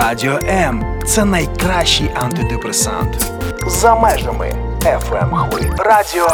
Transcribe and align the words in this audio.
Радіо 0.00 0.38
М 0.48 1.02
це 1.06 1.24
найкращий 1.24 2.10
антидепресант. 2.14 3.32
За 3.66 3.94
межами 3.94 4.52
fm 4.80 5.50
хвилі. 5.50 5.70
Радіо 5.78 6.26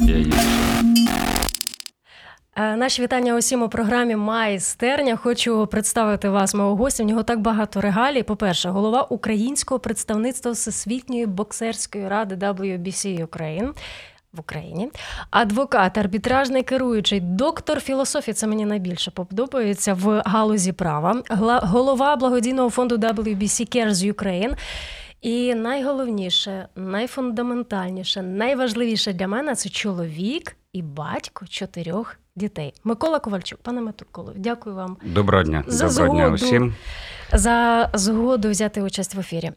М. 0.00 0.32
Е, 2.56 2.76
Наші 2.76 3.02
вітання 3.02 3.36
усім 3.36 3.62
у 3.62 3.68
програмі 3.68 4.16
Майстерня. 4.16 5.16
Хочу 5.16 5.66
представити 5.66 6.28
вас, 6.28 6.54
мого 6.54 6.76
гостя. 6.76 7.02
В 7.02 7.06
нього 7.06 7.22
так 7.22 7.40
багато 7.40 7.80
регалій. 7.80 8.22
По-перше, 8.22 8.68
голова 8.68 9.02
українського 9.02 9.78
представництва 9.78 10.52
Всесвітньої 10.52 11.26
боксерської 11.26 12.08
ради 12.08 12.34
WBC 12.34 13.26
Ukraine 13.26 13.70
в 14.32 14.40
Україні, 14.40 14.90
адвокат, 15.30 15.98
арбітражний 15.98 16.62
керуючий, 16.62 17.20
доктор 17.20 17.80
філософії. 17.80 18.34
Це 18.34 18.46
мені 18.46 18.64
найбільше 18.64 19.10
подобається 19.10 19.94
в 19.94 20.22
галузі 20.26 20.72
права, 20.72 21.22
голова 21.62 22.16
благодійного 22.16 22.70
фонду 22.70 22.96
WBC 22.96 23.76
Cares 23.76 24.12
Ukraine. 24.12 24.56
І 25.20 25.54
найголовніше, 25.54 26.68
найфундаментальніше, 26.76 28.22
найважливіше 28.22 29.12
для 29.12 29.28
мене 29.28 29.54
це 29.54 29.68
чоловік 29.68 30.56
і 30.72 30.82
батько 30.82 31.46
чотирьох 31.46 32.16
дітей. 32.36 32.74
Микола 32.84 33.18
Ковальчук, 33.18 33.58
пане 33.62 33.80
Миколо, 33.80 34.32
дякую 34.36 34.76
вам 34.76 34.96
Доброго 35.04 35.44
дня. 35.44 35.64
За 35.66 35.88
Доброго 35.88 36.14
дня 36.14 36.28
усім. 36.28 36.74
за 37.32 37.90
згоду 37.94 38.50
взяти 38.50 38.82
участь 38.82 39.14
в 39.14 39.20
ефірі. 39.20 39.52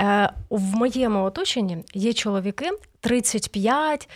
Е, 0.00 0.32
в 0.50 0.76
моєму 0.76 1.24
оточенні 1.24 1.84
є 1.94 2.12
чоловіки 2.12 2.70
35, 3.00 4.08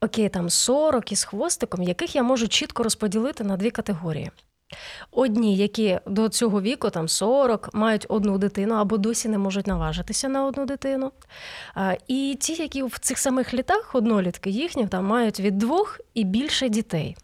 окей, 0.00 0.28
там 0.28 0.50
40 0.50 1.12
із 1.12 1.24
хвостиком, 1.24 1.82
яких 1.82 2.16
я 2.16 2.22
можу 2.22 2.48
чітко 2.48 2.82
розподілити 2.82 3.44
на 3.44 3.56
дві 3.56 3.70
категорії. 3.70 4.30
Одні, 5.10 5.56
які 5.56 5.98
до 6.06 6.28
цього 6.28 6.60
віку, 6.60 6.90
там 6.90 7.08
40, 7.08 7.74
мають 7.74 8.06
одну 8.08 8.38
дитину 8.38 8.74
або 8.74 8.98
досі 8.98 9.28
не 9.28 9.38
можуть 9.38 9.66
наважитися 9.66 10.28
на 10.28 10.46
одну 10.46 10.66
дитину. 10.66 11.12
Е, 11.76 11.98
І 12.08 12.36
ті, 12.40 12.52
які 12.62 12.82
в 12.82 12.98
цих 12.98 13.18
самих 13.18 13.54
літах, 13.54 13.94
однолітки 13.94 14.50
їхні, 14.50 14.86
там 14.86 15.04
мають 15.04 15.40
від 15.40 15.58
двох 15.58 16.00
і 16.14 16.24
більше 16.24 16.68
дітей. 16.68 17.16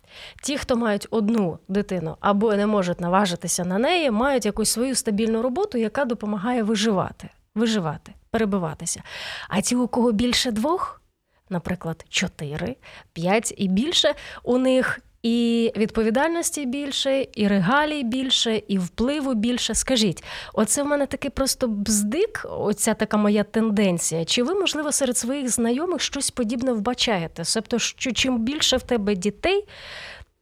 Ті, 0.42 0.58
хто 0.58 0.76
мають 0.76 1.06
одну 1.10 1.58
дитину 1.68 2.16
або 2.20 2.54
не 2.54 2.66
можуть 2.66 3.00
наважитися 3.00 3.64
на 3.64 3.78
неї, 3.78 4.10
мають 4.10 4.46
якусь 4.46 4.70
свою 4.70 4.94
стабільну 4.94 5.42
роботу, 5.42 5.78
яка 5.78 6.04
допомагає 6.04 6.62
виживати, 6.62 7.28
виживати, 7.54 8.14
перебиватися. 8.30 9.02
А 9.48 9.60
ті, 9.60 9.76
у 9.76 9.88
кого 9.88 10.12
більше 10.12 10.50
двох, 10.50 11.02
наприклад, 11.50 12.04
чотири, 12.08 12.76
п'ять 13.12 13.54
і 13.56 13.68
більше, 13.68 14.14
у 14.42 14.58
них 14.58 15.00
і 15.22 15.72
відповідальності 15.76 16.66
більше, 16.66 17.26
і 17.34 17.48
регалій 17.48 18.02
більше, 18.02 18.62
і 18.68 18.78
впливу 18.78 19.34
більше. 19.34 19.74
Скажіть, 19.74 20.24
оце 20.52 20.82
в 20.82 20.86
мене 20.86 21.06
такий 21.06 21.30
просто 21.30 21.68
бздик, 21.68 22.46
оця 22.50 22.94
така 22.94 23.16
моя 23.16 23.44
тенденція. 23.44 24.24
Чи 24.24 24.42
ви, 24.42 24.54
можливо, 24.54 24.92
серед 24.92 25.18
своїх 25.18 25.48
знайомих 25.48 26.00
щось 26.00 26.30
подібне 26.30 26.72
вбачаєте? 26.72 27.42
Тобто, 27.54 27.78
що 27.78 28.12
чим 28.12 28.38
більше 28.38 28.76
в 28.76 28.82
тебе 28.82 29.14
дітей, 29.14 29.68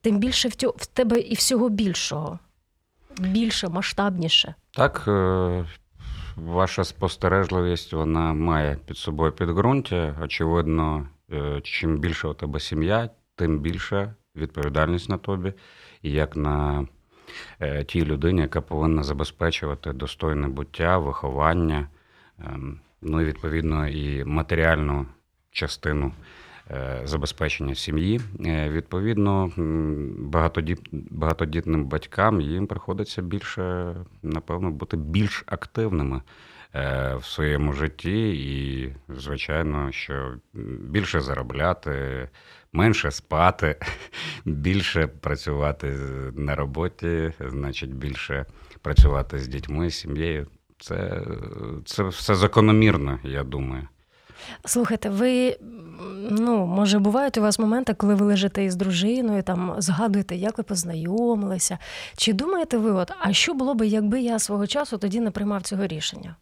тим 0.01 0.19
більше 0.19 0.49
в 0.77 0.87
тебе 0.87 1.21
і 1.21 1.35
всього 1.35 1.69
більшого. 1.69 2.39
Більше, 3.19 3.69
масштабніше. 3.69 4.55
Так, 4.71 5.05
е, 5.09 5.67
ваша 6.47 6.85
спостережливість 6.85 7.93
вона 7.93 8.33
має 8.33 8.77
під 8.87 8.97
собою 8.97 9.33
підґрунтя. 9.33 10.17
Очевидно, 10.23 11.09
е, 11.33 11.61
чим 11.61 11.99
більше 11.99 12.29
у 12.29 12.35
тебе 12.35 12.61
сім'я, 12.61 13.11
тим 13.37 13.59
більше 13.59 14.15
відповідальність 14.37 15.09
на 15.09 15.19
тобі, 15.19 15.53
і 16.03 16.13
як 16.13 16.37
на 16.37 16.87
е, 17.61 17.85
тій 17.85 18.05
людині, 18.05 18.41
яка 18.41 18.61
повинна 18.61 19.03
забезпечувати 19.03 19.93
достойне 19.93 20.49
буття, 20.49 20.99
виховання, 20.99 21.89
ем, 22.39 22.81
ну 23.03 23.21
і 23.21 23.25
відповідно 23.25 23.89
і 23.89 24.25
матеріальну 24.25 25.07
частину 25.51 26.13
забезпечення 27.05 27.75
сім'ї. 27.75 28.21
Е, 28.47 28.69
Відповідно, 28.71 29.53
багатодітним 31.11 31.85
батькам 31.85 32.41
їм 32.41 32.67
приходиться 32.67 33.23
більше, 33.23 33.95
напевно, 34.23 34.71
бути 34.71 34.97
більш 34.97 35.45
активними 35.47 36.23
е, 36.75 37.15
в 37.15 37.25
своєму 37.25 37.73
житті, 37.73 38.31
і, 38.31 38.93
звичайно, 39.09 39.93
що 39.93 40.35
більше 40.81 41.21
заробляти, 41.21 42.29
менше 42.73 43.11
спати, 43.11 43.77
більше 44.45 45.07
працювати 45.07 45.97
на 46.35 46.55
роботі, 46.55 47.33
значить, 47.41 47.95
більше 47.95 48.47
працювати 48.83 49.39
з 49.39 49.49
дітьми, 49.49 49.91
сім'єю. 49.91 50.47
Це, 50.79 51.23
це 51.85 52.03
все 52.03 52.35
закономірно, 52.35 53.19
я 53.25 53.45
думаю. 53.45 53.89
Слухайте, 54.65 55.11
ви 55.11 55.57
ну, 56.31 56.67
може, 56.67 56.99
бувають 56.99 57.39
у 57.39 57.41
вас 57.41 57.59
моменти, 57.59 57.95
коли 57.95 58.15
ви 58.15 58.27
лежите 58.27 58.65
із 58.65 58.77
дружиною, 58.77 59.43
там 59.43 59.75
згадуєте, 59.79 60.37
як 60.37 60.59
ви 60.59 60.65
познайомилися. 60.65 61.79
Чи 62.17 62.33
думаєте 62.33 62.79
ви, 62.79 62.91
от, 62.91 63.13
а 63.21 63.33
що 63.33 63.55
було 63.55 63.75
би, 63.75 63.87
якби 63.87 64.21
я 64.21 64.39
свого 64.39 64.67
часу 64.67 64.99
тоді 64.99 65.21
не 65.21 65.31
приймав 65.31 65.63
цього 65.63 65.87
рішення? 65.87 66.37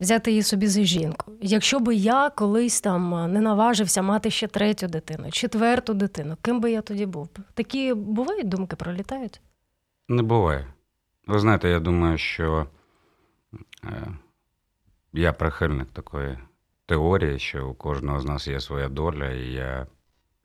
Взяти 0.00 0.30
її 0.30 0.42
собі 0.42 0.66
за 0.66 0.82
жінку. 0.82 1.32
Якщо 1.40 1.80
би 1.80 1.94
я 1.94 2.30
колись 2.30 2.80
там 2.80 3.32
не 3.32 3.40
наважився 3.40 4.02
мати 4.02 4.30
ще 4.30 4.46
третю 4.46 4.86
дитину, 4.86 5.30
четверту 5.30 5.94
дитину, 5.94 6.36
ким 6.42 6.60
би 6.60 6.70
я 6.70 6.82
тоді 6.82 7.06
був? 7.06 7.28
Такі 7.54 7.94
бувають 7.94 8.48
думки 8.48 8.76
пролітають? 8.76 9.40
Не 10.08 10.22
буває. 10.22 10.66
Ви 11.26 11.38
знаєте, 11.38 11.68
я 11.68 11.80
думаю, 11.80 12.18
що 12.18 12.66
е, 13.84 14.06
я 15.12 15.32
прихильник 15.32 15.88
такої 15.88 16.38
теорії, 16.88 17.38
що 17.38 17.68
у 17.68 17.74
кожного 17.74 18.20
з 18.20 18.24
нас 18.24 18.48
є 18.48 18.60
своя 18.60 18.88
доля, 18.88 19.30
і 19.30 19.52
я 19.52 19.86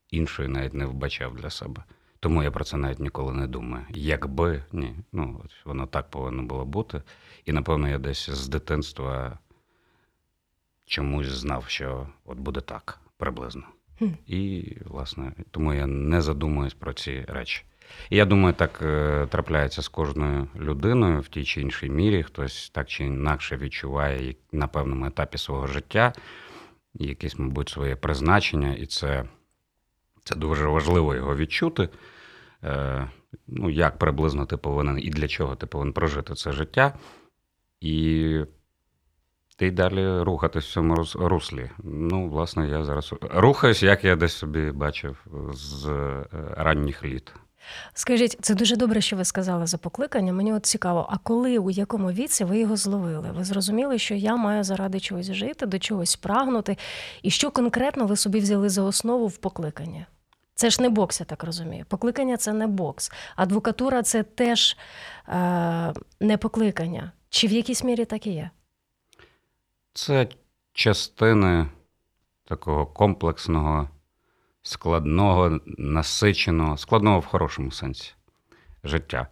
іншої 0.10 0.48
навіть 0.48 0.74
не 0.74 0.86
вбачав 0.86 1.36
для 1.36 1.50
себе. 1.50 1.84
Тому 2.20 2.44
я 2.44 2.52
про 2.52 2.64
це 2.64 2.78
навіть 2.78 3.00
ніколи 3.00 3.34
не 3.34 3.48
думаю. 3.48 3.86
Якби 3.90 4.64
ні, 4.72 4.96
ну 5.12 5.42
от 5.46 5.66
воно 5.66 5.88
так 5.88 6.10
повинно 6.10 6.44
було 6.44 6.66
бути. 6.66 7.02
І 7.46 7.52
напевно 7.52 7.90
я 7.90 7.98
десь 7.98 8.30
з 8.30 8.48
дитинства 8.48 9.40
чомусь 10.86 11.28
знав, 11.28 11.66
що 11.68 12.08
от 12.26 12.38
буде 12.38 12.62
так 12.62 13.00
приблизно. 13.18 13.64
І, 14.28 14.72
власне, 14.86 15.34
тому 15.52 15.74
я 15.74 15.88
не 15.88 16.22
задумуюсь 16.22 16.74
про 16.74 16.94
ці 16.94 17.22
речі. 17.28 17.64
І 18.10 18.18
я 18.18 18.26
думаю, 18.26 18.54
так 18.54 18.80
е, 18.82 19.28
трапляється 19.30 19.82
з 19.82 19.88
кожною 19.88 20.48
людиною 20.56 21.20
в 21.20 21.28
тій 21.28 21.44
чи 21.44 21.62
іншій 21.62 21.90
мірі. 21.90 22.24
Хтось 22.24 22.70
так 22.70 22.88
чи 22.88 23.06
інакше 23.06 23.58
відчуває 23.58 24.36
на 24.52 24.68
певному 24.68 25.06
етапі 25.06 25.38
свого 25.38 25.68
життя 25.68 26.14
якесь, 26.94 27.40
мабуть, 27.40 27.70
своє 27.70 27.96
призначення, 27.96 28.74
і 28.74 28.86
це, 28.86 29.26
це 30.24 30.36
дуже 30.36 30.66
важливо 30.66 31.16
його 31.16 31.36
відчути. 31.36 31.90
Е, 32.64 33.08
ну, 33.48 33.70
як 33.70 33.98
приблизно 33.98 34.46
ти 34.46 34.58
повинен 34.58 35.00
і 35.00 35.10
для 35.10 35.28
чого 35.28 35.56
ти 35.56 35.66
повинен 35.66 35.94
прожити 35.94 36.34
це 36.34 36.52
життя. 36.52 36.94
І 37.82 38.40
ти 39.58 39.68
й 39.68 39.72
далі 39.72 40.22
рухатись 40.22 40.66
в 40.66 40.72
цьому 40.72 41.06
руслі. 41.16 41.70
Ну, 41.84 42.30
власне, 42.30 42.70
я 42.70 42.84
зараз 42.84 43.14
рухаюсь, 43.22 43.84
як 43.84 44.04
я 44.04 44.16
десь 44.16 44.34
собі 44.34 44.72
бачив 44.72 45.26
з 45.54 45.88
е, 45.88 46.26
ранніх 46.58 47.06
літ. 47.06 47.34
Скажіть, 47.94 48.38
це 48.42 48.56
дуже 48.56 48.76
добре, 48.76 49.02
що 49.02 49.16
ви 49.16 49.26
сказали 49.26 49.68
за 49.68 49.78
покликання. 49.78 50.34
Мені 50.34 50.54
от 50.54 50.66
цікаво, 50.66 51.08
а 51.10 51.18
коли 51.18 51.58
у 51.58 51.70
якому 51.70 52.12
віці 52.12 52.44
ви 52.44 52.60
його 52.60 52.76
зловили? 52.76 53.32
Ви 53.32 53.44
зрозуміли, 53.44 54.00
що 54.00 54.16
я 54.16 54.36
маю 54.36 54.64
заради 54.64 55.00
чогось 55.00 55.32
жити, 55.32 55.66
до 55.66 55.80
чогось 55.80 56.16
прагнути, 56.16 56.78
і 57.22 57.30
що 57.30 57.52
конкретно 57.52 58.06
ви 58.06 58.16
собі 58.16 58.40
взяли 58.40 58.70
за 58.70 58.84
основу 58.84 59.28
в 59.28 59.38
покликанні? 59.38 60.06
Це 60.56 60.70
ж 60.70 60.82
не 60.82 60.90
бокс, 60.90 61.20
я 61.20 61.26
так 61.26 61.44
розумію. 61.44 61.86
Покликання 61.88 62.38
це 62.38 62.54
не 62.54 62.68
бокс. 62.68 63.12
Адвокатура 63.36 64.04
це 64.04 64.24
теж 64.24 64.78
е, 65.28 65.94
не 66.20 66.38
покликання. 66.38 67.12
Чи 67.30 67.48
в 67.48 67.52
якійсь 67.52 67.84
мірі 67.84 68.06
так 68.06 68.28
і 68.28 68.32
є? 68.32 68.50
Це 69.94 70.28
частини 70.74 71.68
такого 72.46 72.86
комплексного, 72.86 73.90
складного, 74.64 75.60
насиченого, 75.66 76.78
складного 76.78 77.20
в 77.20 77.26
хорошому 77.26 77.72
сенсі 77.72 78.14
життя. 78.84 79.28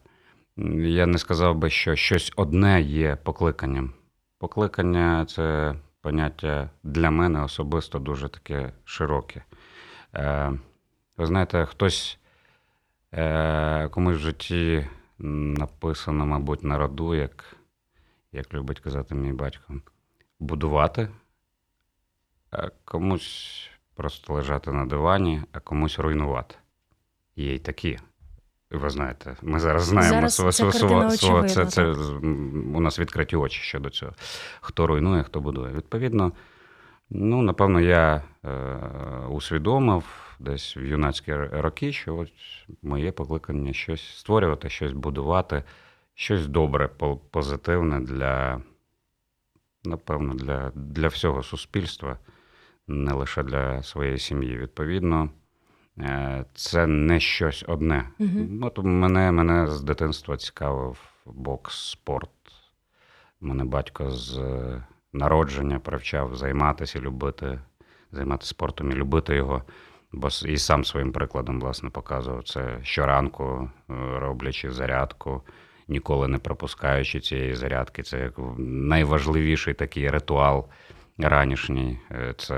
Я 0.77 1.05
не 1.05 1.17
сказав 1.17 1.55
би, 1.55 1.69
що 1.69 1.95
щось 1.95 2.33
одне 2.35 2.81
є 2.81 3.15
покликанням. 3.15 3.93
Покликання 4.37 5.25
це 5.25 5.75
поняття 6.01 6.69
для 6.83 7.11
мене 7.11 7.43
особисто 7.43 7.99
дуже 7.99 8.29
таке 8.29 8.73
широке. 8.85 9.43
Е, 10.15 10.53
ви 11.17 11.25
знаєте, 11.25 11.65
хтось 11.65 12.19
е, 13.13 13.87
комусь 13.87 14.15
в 14.15 14.19
житті 14.19 14.87
написано, 15.19 16.25
мабуть, 16.25 16.63
на 16.63 16.77
роду, 16.77 17.15
як, 17.15 17.55
як 18.31 18.53
любить 18.53 18.79
казати 18.79 19.15
мій 19.15 19.33
батько, 19.33 19.73
будувати, 20.39 21.09
а 22.51 22.69
комусь 22.85 23.70
просто 24.01 24.33
лежати 24.33 24.71
на 24.71 24.85
дивані, 24.85 25.41
а 25.51 25.59
комусь 25.59 25.99
руйнувати. 25.99 26.55
Є 27.35 27.55
й 27.55 27.59
такі. 27.59 27.99
ви 28.71 28.89
знаєте, 28.89 29.35
ми 29.41 29.59
зараз 29.59 29.83
знаємо 29.83 30.15
Зараз 30.15 30.39
сво- 30.39 30.51
це 30.51 30.63
сво- 30.63 30.71
картина 30.71 31.01
сво- 31.01 31.09
сво- 31.09 31.13
очевидна, 31.13 31.49
це, 31.49 31.65
це 31.65 31.85
у 32.77 32.79
нас 32.79 32.99
відкриті 32.99 33.35
очі 33.35 33.61
щодо 33.61 33.89
цього. 33.89 34.13
Хто 34.61 34.87
руйнує, 34.87 35.23
хто 35.23 35.41
будує. 35.41 35.73
Відповідно, 35.73 36.31
ну, 37.09 37.41
напевно, 37.41 37.79
я 37.81 38.23
е, 38.45 38.49
усвідомив 39.29 40.03
десь 40.39 40.77
в 40.77 40.79
юнацькі 40.79 41.33
роки, 41.35 41.93
що 41.93 42.15
ось 42.15 42.65
моє 42.81 43.11
покликання 43.11 43.73
щось 43.73 44.17
створювати, 44.17 44.69
щось 44.69 44.91
будувати, 44.91 45.63
щось 46.15 46.47
добре, 46.47 46.87
позитивне 47.31 47.99
для, 47.99 48.61
напевно, 49.83 50.33
для, 50.33 50.71
для 50.75 51.07
всього 51.07 51.43
суспільства, 51.43 52.17
не 52.91 53.13
лише 53.13 53.43
для 53.43 53.83
своєї 53.83 54.17
сім'ї. 54.17 54.57
Відповідно, 54.57 55.29
е, 55.99 56.45
це 56.53 56.87
не 56.87 57.19
щось 57.19 57.65
одне. 57.67 58.09
Мгм. 58.19 58.59
От 58.63 58.77
мене, 58.77 59.31
мене 59.31 59.67
з 59.67 59.81
дитинства 59.81 60.37
цікавив 60.37 60.97
бокс, 61.25 61.89
спорт. 61.89 62.29
Мене 63.41 63.65
батько 63.65 64.11
з 64.11 64.37
е, 64.37 64.83
народження 65.13 65.79
привчав 65.79 66.35
займатися, 66.35 66.99
любити, 66.99 67.59
займатися 68.11 68.49
спортом 68.49 68.91
і 68.91 68.95
любити 68.95 69.35
його. 69.35 69.63
Бо 70.11 70.27
і 70.45 70.57
сам 70.57 70.85
своїм 70.85 71.11
прикладом, 71.11 71.59
власне, 71.59 71.89
показував 71.89 72.43
це 72.43 72.79
щоранку, 72.83 73.69
е, 73.89 73.93
роблячи 74.19 74.71
зарядку, 74.71 75.41
ніколи 75.87 76.27
не 76.27 76.37
пропускаючи 76.37 77.19
цієї 77.19 77.55
зарядки. 77.55 78.03
Це 78.03 78.19
як 78.19 78.33
найважливіший 78.57 79.73
такий 79.73 80.09
ритуал 80.09 80.67
ранішній. 81.17 81.99
Е, 82.11 82.33
Це 82.37 82.57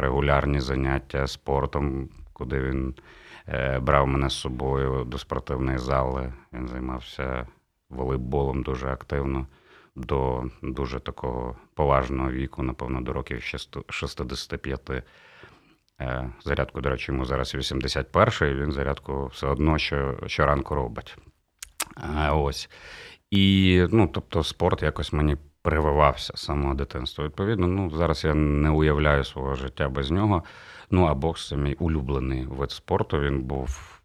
регулярні 0.00 0.60
заняття 0.60 1.26
спортом, 1.26 2.08
куди 2.32 2.60
він 2.60 2.94
е, 3.48 3.78
брав 3.78 4.06
мене 4.06 4.30
з 4.30 4.32
собою 4.34 5.04
до 5.04 5.18
спортивної 5.18 5.78
зали. 5.78 6.32
Він 6.52 6.68
займався 6.68 7.46
волейболом 7.90 8.62
дуже 8.62 8.88
активно 8.88 9.46
до 9.96 10.44
дуже 10.62 11.00
такого 11.00 11.56
поважного 11.74 12.30
віку, 12.30 12.62
напевно, 12.62 13.00
до 13.00 13.12
років 13.12 13.42
65. 13.88 14.90
Е, 16.00 16.30
Зарядку, 16.44 16.80
до 16.80 16.90
речі, 16.90 17.12
йому 17.12 17.24
зараз 17.24 17.54
81 17.54 18.48
і 18.50 18.54
він 18.54 18.72
зарядку 18.72 19.26
все 19.26 19.46
одно 19.46 19.78
що, 19.78 20.18
щоранку 20.26 20.74
робить. 20.74 21.16
Ось. 22.32 22.70
І, 23.30 23.86
ну, 23.92 24.08
тобто, 24.08 24.42
спорт 24.42 24.82
якось 24.82 25.12
мені 25.12 25.36
прививався 25.64 26.32
з 26.36 26.40
самого 26.40 26.74
дитинства. 26.74 27.24
Відповідно, 27.24 27.66
ну, 27.66 27.90
зараз 27.90 28.24
я 28.24 28.34
не 28.34 28.70
уявляю 28.70 29.24
свого 29.24 29.54
життя 29.54 29.88
без 29.88 30.10
нього. 30.10 30.42
Ну, 30.90 31.04
а 31.04 31.14
бокс 31.14 31.48
це 31.48 31.56
мій 31.56 31.74
улюблений 31.74 32.46
вид 32.46 32.70
спорту. 32.70 33.20
Він 33.20 33.42
був 33.42 34.00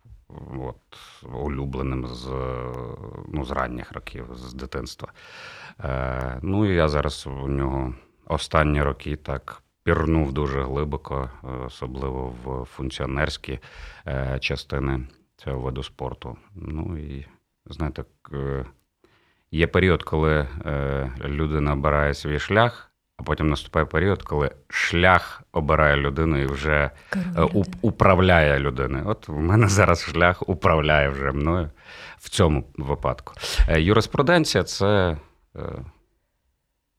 от, 0.59 0.99
улюбленим 1.33 2.07
з, 2.07 2.27
ну, 3.27 3.45
з 3.45 3.51
ранніх 3.51 3.91
років, 3.91 4.29
з 4.33 4.53
дитинства. 4.53 5.07
Е, 5.83 6.39
ну, 6.41 6.71
і 6.71 6.75
я 6.75 6.87
зараз 6.87 7.27
у 7.27 7.47
нього 7.47 7.93
останні 8.27 8.81
роки 8.81 9.15
так 9.15 9.63
пірнув 9.83 10.33
дуже 10.33 10.63
глибоко, 10.63 11.29
е, 11.43 11.47
особливо 11.65 12.35
в 12.43 12.65
функціонерські 12.65 13.59
е, 14.07 14.37
частини 14.39 15.07
цього 15.35 15.59
виду 15.59 15.83
спорту. 15.83 16.37
Ну 16.55 16.97
і 16.97 17.25
знаєте, 17.65 18.03
є 19.51 19.67
період, 19.67 20.03
коли 20.03 20.47
е, 20.65 21.11
людина 21.25 21.73
обирає 21.73 22.13
свій 22.13 22.39
шлях, 22.39 22.91
а 23.17 23.23
потім 23.23 23.49
наступає 23.49 23.85
період, 23.85 24.23
коли 24.23 24.51
шлях 24.69 25.41
обирає 25.51 25.95
людину 25.97 26.37
і 26.41 26.45
вже 26.45 26.91
е, 27.15 27.41
у- 27.53 27.63
управляє 27.81 28.59
людиною. 28.59 29.03
От 29.07 29.27
в 29.27 29.33
мене 29.33 29.67
зараз 29.67 30.01
шлях 30.03 30.49
управляє 30.49 31.09
вже 31.09 31.31
мною 31.31 31.69
в 32.17 32.29
цьому 32.29 32.63
випадку. 32.77 33.33
Е, 33.69 33.81
Юриспруденція 33.81 34.63
це. 34.63 35.17
е, 35.55 35.61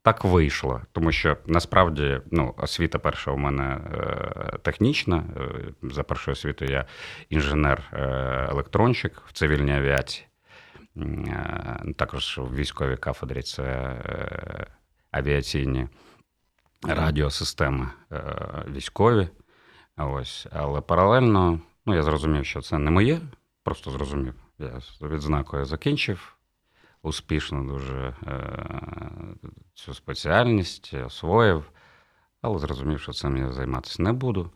Так 0.02 0.25
вийшло, 0.25 0.81
тому 0.93 1.12
що 1.12 1.37
насправді 1.47 2.20
ну, 2.31 2.55
освіта 2.56 2.99
перша 2.99 3.31
у 3.31 3.37
мене 3.37 3.81
е, 3.94 4.58
технічна. 4.62 5.17
Е, 5.17 5.43
за 5.82 6.02
першою 6.02 6.32
освітою 6.32 6.70
я 6.70 6.85
інженер-електронщик 7.31 9.12
в 9.26 9.32
цивільній 9.32 9.73
авіації. 9.76 10.26
Е, 10.97 11.95
Також 11.97 12.39
в 12.39 12.55
військовій 12.55 12.97
кафедрі 12.97 13.43
це 13.43 13.63
е, 13.63 14.67
авіаційні 15.11 15.89
радіосистеми 16.83 17.89
е, 18.13 18.65
військові. 18.69 19.29
Ось. 19.97 20.47
Але 20.53 20.81
паралельно 20.81 21.61
ну, 21.87 21.95
я 21.95 22.03
зрозумів, 22.03 22.47
що 22.47 22.61
це 22.61 22.79
не 22.79 22.91
моє, 22.91 23.21
просто 23.63 23.91
зрозумів. 23.91 24.35
Я 24.59 24.81
відзнакою 25.03 25.65
закінчив 25.65 26.37
успішно 27.03 27.65
дуже 27.65 28.15
цю 29.75 29.95
спеціальність, 29.95 30.95
освоїв, 30.95 31.73
але 32.43 32.59
зрозумів, 32.59 33.01
що 33.01 33.13
цим 33.13 33.37
я 33.37 33.53
займатися 33.53 34.03
не 34.03 34.13
буду. 34.13 34.51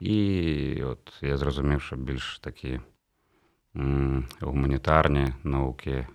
І 0.00 0.82
от 0.82 1.12
я 1.20 1.36
зрозумів, 1.36 1.82
що 1.82 1.96
більш 1.96 2.38
такі 2.38 2.80
гуманітарні 4.40 5.32
науки 5.44 5.90
е, 5.90 6.06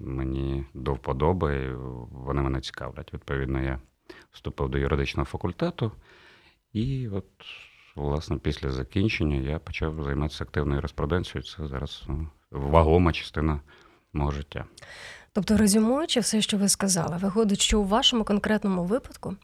мені 0.00 0.64
до 0.74 0.94
вподоби, 0.94 1.74
вони 2.10 2.42
мене 2.42 2.60
цікавлять. 2.60 3.14
Відповідно, 3.14 3.62
я 3.62 3.78
вступив 4.32 4.68
до 4.68 4.78
юридичного 4.78 5.24
факультету, 5.24 5.92
і 6.72 7.08
от, 7.08 7.26
власне, 7.96 8.38
після 8.38 8.70
закінчення 8.70 9.36
я 9.36 9.58
почав 9.58 10.04
займатися 10.04 10.44
активною 10.44 10.76
юриспруденцією. 10.76 11.42
Це 11.42 11.66
зараз 11.66 12.04
ну, 12.08 12.28
вагома 12.50 13.12
частина 13.12 13.60
мого 14.12 14.30
життя. 14.30 14.64
Тобто, 15.32 15.56
резюмуючи 15.56 16.20
все, 16.20 16.40
що 16.40 16.58
ви 16.58 16.68
сказали, 16.68 17.16
виходить, 17.16 17.60
що 17.60 17.80
у 17.80 17.84
вашому 17.84 18.24
конкретному 18.24 18.84
випадку 18.84 19.36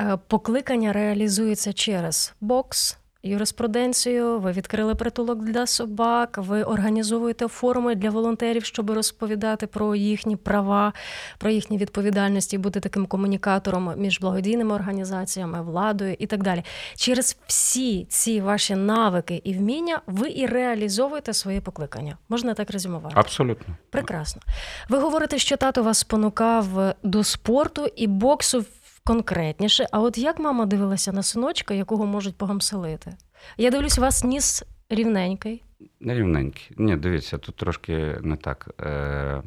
е, 0.00 0.16
покликання 0.16 0.92
реалізується 0.92 1.72
через 1.72 2.34
бокс, 2.40 2.98
юриспруденцію, 3.22 4.38
ви 4.38 4.52
відкрили 4.52 4.94
притулок 4.94 5.44
для 5.44 5.66
собак, 5.66 6.38
ви 6.38 6.62
організовуєте 6.62 7.48
форуми 7.48 7.94
для 7.94 8.10
волонтерів, 8.10 8.64
щоб 8.64 8.90
розповідати 8.90 9.66
про 9.66 9.94
їхні 9.94 10.36
права, 10.36 10.92
про 11.38 11.50
їхні 11.50 11.78
відповідальності, 11.78 12.58
бути 12.58 12.80
таким 12.80 13.06
комунікатором 13.06 13.92
між 13.96 14.20
благодійними 14.20 14.74
організаціями, 14.74 15.62
владою 15.62 16.16
і 16.18 16.26
так 16.26 16.42
далі. 16.42 16.64
Через 16.96 17.36
всі 17.46 18.04
ці 18.04 18.40
ваші 18.40 18.74
навики 18.74 19.40
і 19.44 19.54
вміння 19.54 20.00
ви 20.06 20.30
і 20.30 20.46
реалізовуєте 20.46 21.32
своє 21.32 21.60
покликання. 21.60 22.16
Можна 22.28 22.54
так 22.54 22.70
резюмувати? 22.70 23.14
Абсолютно. 23.18 23.76
Прекрасно. 23.90 24.42
Ви 24.88 24.98
говорите, 24.98 25.38
що 25.38 25.56
тато 25.56 25.82
вас 25.82 25.98
спонукав 25.98 26.94
до 27.02 27.24
спорту 27.24 27.86
і 27.96 28.06
боксу 28.06 28.64
конкретніше. 29.14 29.86
А 29.92 30.00
от 30.00 30.18
як 30.18 30.38
мама 30.38 30.66
дивилася 30.66 31.12
на 31.12 31.22
синочка, 31.22 31.74
якого 31.74 32.06
можуть 32.06 32.36
погамселити? 32.38 33.16
Я 33.56 33.70
дивлюсь, 33.70 33.98
у 33.98 34.00
вас 34.00 34.24
ніс 34.24 34.64
рівненький. 34.88 35.62
Нерівненький. 36.00 36.70
Ні, 36.76 36.96
дивіться, 36.96 37.38
тут 37.38 37.56
трошки 37.56 38.18
не 38.22 38.36
так. 38.36 38.68
Е, 38.80 39.42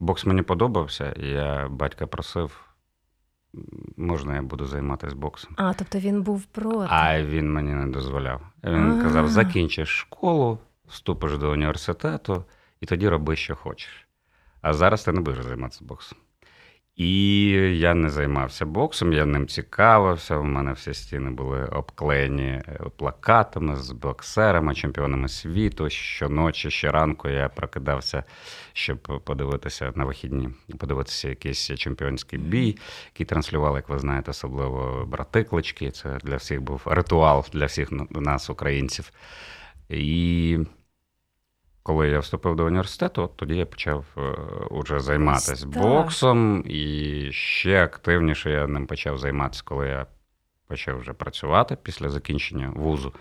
бокс 0.00 0.26
мені 0.26 0.42
подобався, 0.42 1.14
я 1.16 1.68
батька 1.68 2.06
просив, 2.06 2.60
можна 3.96 4.34
я 4.34 4.42
буду 4.42 4.64
займатися 4.66 5.16
боксом. 5.16 5.54
А, 5.56 5.74
тобто 5.74 5.98
він 5.98 6.22
був 6.22 6.44
проти. 6.44 6.86
А 6.90 7.22
він 7.22 7.52
мені 7.52 7.74
не 7.74 7.86
дозволяв. 7.86 8.40
Він 8.64 9.00
А. 9.00 9.02
казав: 9.02 9.28
закінчиш 9.28 9.88
школу, 9.88 10.58
вступиш 10.88 11.38
до 11.38 11.50
університету, 11.50 12.44
і 12.80 12.86
тоді 12.86 13.08
роби, 13.08 13.36
що 13.36 13.56
хочеш. 13.56 14.08
А 14.60 14.72
зараз 14.72 15.04
ти 15.04 15.12
не 15.12 15.20
будеш 15.20 15.44
займатися 15.44 15.84
боксом. 15.84 16.18
І 16.98 17.50
я 17.78 17.94
не 17.94 18.10
займався 18.10 18.66
боксом, 18.66 19.12
я 19.12 19.26
ним 19.26 19.46
цікавився. 19.46 20.36
У 20.36 20.44
мене 20.44 20.72
всі 20.72 20.94
стіни 20.94 21.30
були 21.30 21.64
обклеєні 21.64 22.42
е, 22.42 22.80
плакатами 22.96 23.76
з 23.76 23.90
боксерами, 23.90 24.74
чемпіонами 24.74 25.28
світу. 25.28 25.90
Щоночі, 25.90 26.70
щоранку 26.70 27.28
я 27.28 27.48
прокидався, 27.48 28.24
щоб 28.72 29.22
подивитися 29.24 29.92
на 29.94 30.04
вихідні, 30.04 30.48
подивитися 30.78 31.28
якийсь 31.28 31.74
чемпіонський 31.74 32.38
бій, 32.38 32.78
який 33.12 33.26
транслювали, 33.26 33.78
як 33.78 33.88
ви 33.88 33.98
знаєте, 33.98 34.30
особливо 34.30 35.06
брати 35.06 35.44
клички. 35.44 35.90
Це 35.90 36.18
для 36.24 36.36
всіх 36.36 36.62
був 36.62 36.82
ритуал 36.86 37.44
для 37.52 37.66
всіх 37.66 37.88
нас, 38.10 38.50
українців. 38.50 39.12
І 39.88 40.58
коли 41.88 42.08
я 42.08 42.18
вступив 42.18 42.56
до 42.56 42.64
університету, 42.64 43.22
от 43.22 43.36
тоді 43.36 43.56
я 43.56 43.66
почав 43.66 44.04
е, 44.16 44.20
уже 44.70 45.00
займатися 45.00 45.66
боксом, 45.66 46.64
і 46.66 47.28
ще 47.32 47.84
активніше 47.84 48.50
я 48.50 48.66
ним 48.66 48.86
почав 48.86 49.18
займатися, 49.18 49.62
коли 49.66 49.88
я 49.88 50.06
почав 50.66 50.98
вже 50.98 51.12
працювати 51.12 51.76
після 51.82 52.08
закінчення 52.08 52.72
вузу. 52.76 53.12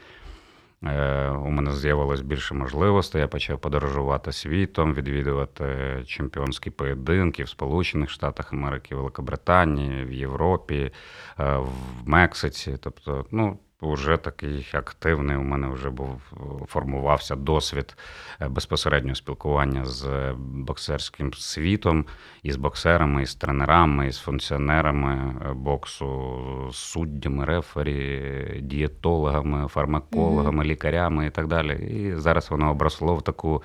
Е, 0.84 1.30
у 1.30 1.50
мене 1.50 1.76
з'явилось 1.76 2.22
більше 2.22 2.54
можливостей. 2.54 3.22
Я 3.22 3.28
почав 3.28 3.60
подорожувати 3.60 4.32
світом, 4.32 4.94
відвідувати 4.94 5.66
чемпіонські 6.08 6.70
поєдинки 6.70 7.44
в 7.44 7.50
Сполучених 7.50 8.10
Штатах 8.10 8.54
Америки, 8.54 8.96
Великобританії, 8.96 10.06
в 10.06 10.14
Європі, 10.14 10.92
е, 11.40 11.58
в 11.58 11.72
Мексиці. 12.06 12.78
Тобто, 12.82 13.26
ну, 13.32 13.60
вже 13.82 14.18
такий 14.18 14.68
активний. 14.74 15.38
У 15.38 15.42
мене 15.42 15.68
вже 15.68 15.90
був 15.90 16.22
формувався 16.68 17.36
досвід 17.36 17.98
е, 18.42 18.48
безпосереднього 18.48 19.16
спілкування 19.16 19.86
з 19.86 20.34
боксерським 20.38 21.34
світом, 21.34 22.06
із 22.44 22.56
боксерами, 22.56 23.24
із 23.24 23.36
тренерами, 23.36 24.08
із 24.08 24.18
функціонерами 24.18 25.36
е, 25.50 25.54
боксу, 25.54 26.70
з 26.72 26.76
суддями, 26.76 27.46
рефері, 27.46 28.60
дієтологами, 28.64 29.68
фармакологами, 29.68 30.64
лікарями 30.64 31.28
і 31.28 31.30
так 31.30 31.48
далі. 31.48 31.74
І 31.74 32.16
зараз 32.16 32.52
воно 32.52 32.72
обросло 32.72 33.16
в 33.16 33.22
таку 33.22 33.64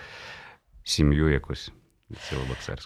сім'ю 0.85 1.29
якусь. 1.29 1.73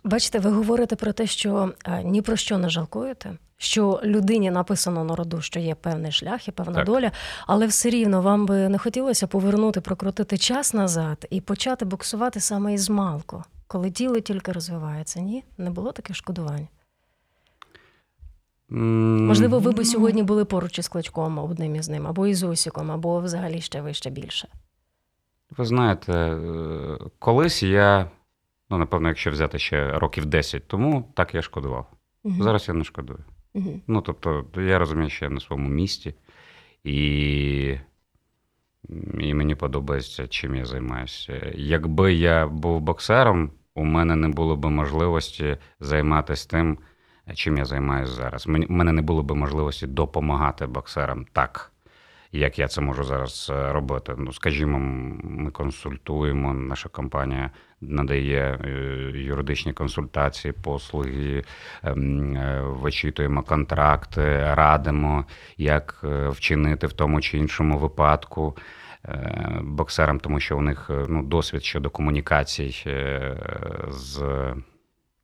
Бачите, 0.05 0.39
ви 0.39 0.51
говорите 0.51 0.97
про 0.97 1.13
те, 1.13 1.27
що 1.27 1.73
е, 1.85 2.03
ні 2.05 2.23
про 2.23 2.37
що 2.37 2.59
не 2.59 2.69
жалкуєте, 2.69 3.37
що 3.57 4.01
людині 4.05 4.51
написано 4.51 5.05
на 5.05 5.17
роду, 5.17 5.41
що 5.41 5.61
є 5.61 5.75
певний 5.75 6.13
шлях 6.13 6.49
і 6.49 6.53
певна 6.53 6.75
так. 6.75 6.87
доля, 6.87 7.13
але 7.47 7.67
все 7.67 7.91
рівно 7.91 8.23
вам 8.23 8.47
би 8.47 8.69
не 8.69 8.79
хотілося 8.79 9.27
повернути, 9.27 9.81
прокрутити 9.81 10.39
час 10.39 10.75
назад 10.75 11.27
і 11.31 11.41
почати 11.41 11.85
боксувати 11.85 12.41
саме 12.41 12.75
із 12.75 12.91
малку, 12.91 13.45
коли 13.67 13.91
тіло 13.91 14.21
тільки 14.21 14.53
розвивається. 14.53 15.21
Ні, 15.21 15.45
не 15.59 15.71
було 15.71 15.93
таких 15.93 16.17
шкодувань. 16.17 16.69
Можливо, 18.69 19.59
ви 19.59 19.73
б 19.73 19.85
сьогодні 19.85 20.23
були 20.23 20.45
поруч 20.45 20.79
із 20.79 20.89
кличком 20.89 21.39
одним 21.39 21.77
із 21.77 21.89
ним, 21.89 22.07
або 22.07 22.27
із 22.27 22.43
Осіком, 22.43 22.91
або 22.91 23.21
взагалі 23.21 23.61
ще 23.61 23.81
вище 23.81 24.11
більше. 24.11 24.49
Ви 25.51 25.65
знаєте, 25.65 26.13
е, 26.13 26.99
колись 27.19 27.63
я 27.63 28.11
Ну, 28.71 28.79
напевно, 28.79 29.09
якщо 29.09 29.31
взяти 29.31 29.59
ще 29.59 29.99
років 29.99 30.27
10 30.27 30.69
тому, 30.69 31.13
так 31.15 31.35
я 31.35 31.43
шкодував. 31.43 31.91
Угу. 32.25 32.43
Зараз 32.43 32.69
я 32.69 32.75
не 32.75 32.85
шкодую. 32.85 33.25
Угу. 33.55 33.81
Ну, 33.87 34.01
тобто, 34.01 34.47
я 34.57 34.79
розумію, 34.79 35.11
що 35.11 35.25
я 35.25 35.31
на 35.31 35.41
своєму 35.41 35.69
місці, 35.69 36.15
і 36.85 37.79
і 39.19 39.35
мені 39.35 39.55
подобається, 39.55 40.29
чим 40.29 40.55
я 40.55 40.65
займаюся. 40.65 41.53
Якби 41.55 42.15
я 42.15 42.47
був 42.47 42.81
боксером, 42.81 43.51
у 43.75 43.85
мене 43.85 44.17
не 44.17 44.29
було 44.29 44.57
б 44.57 44.65
можливості 44.65 45.57
займатися 45.81 46.49
тим, 46.49 46.79
чим 47.35 47.57
я 47.57 47.65
займаюся 47.65 48.13
зараз. 48.13 48.47
У 48.47 48.51
мене 48.51 48.93
не 48.93 49.03
було 49.03 49.23
б 49.23 49.35
можливості 49.35 49.87
допомагати 49.87 50.67
боксерам 50.67 51.27
так 51.33 51.73
як 52.37 52.59
я 52.59 52.69
це 52.69 52.81
можу 52.81 53.05
зараз 53.05 53.53
е, 53.55 53.73
робити. 53.73 54.15
Ну, 54.19 54.33
скажімо, 54.33 54.79
ми 55.23 55.51
консультуємо, 55.51 56.55
наша 56.55 56.89
компанія 56.89 57.51
надає 57.81 58.59
е, 58.65 58.71
юридичні 59.15 59.73
консультації, 59.73 60.55
послуги, 60.63 61.45
ем, 61.83 62.37
е, 62.37 62.63
вичитуємо 62.63 63.43
контракти, 63.43 64.55
радимо, 64.55 65.25
як 65.57 66.05
вчинити 66.29 66.87
в 66.87 66.93
тому 66.93 67.21
чи 67.21 67.39
іншому 67.39 67.79
випадку. 67.79 68.57
Боксерам, 69.63 70.21
тому 70.21 70.41
що 70.41 70.59
у 70.59 70.61
них 70.61 70.91
ну, 71.09 71.23
досвід 71.23 71.65
щодо 71.65 71.91
комунікацій 71.91 72.85
з 73.89 74.23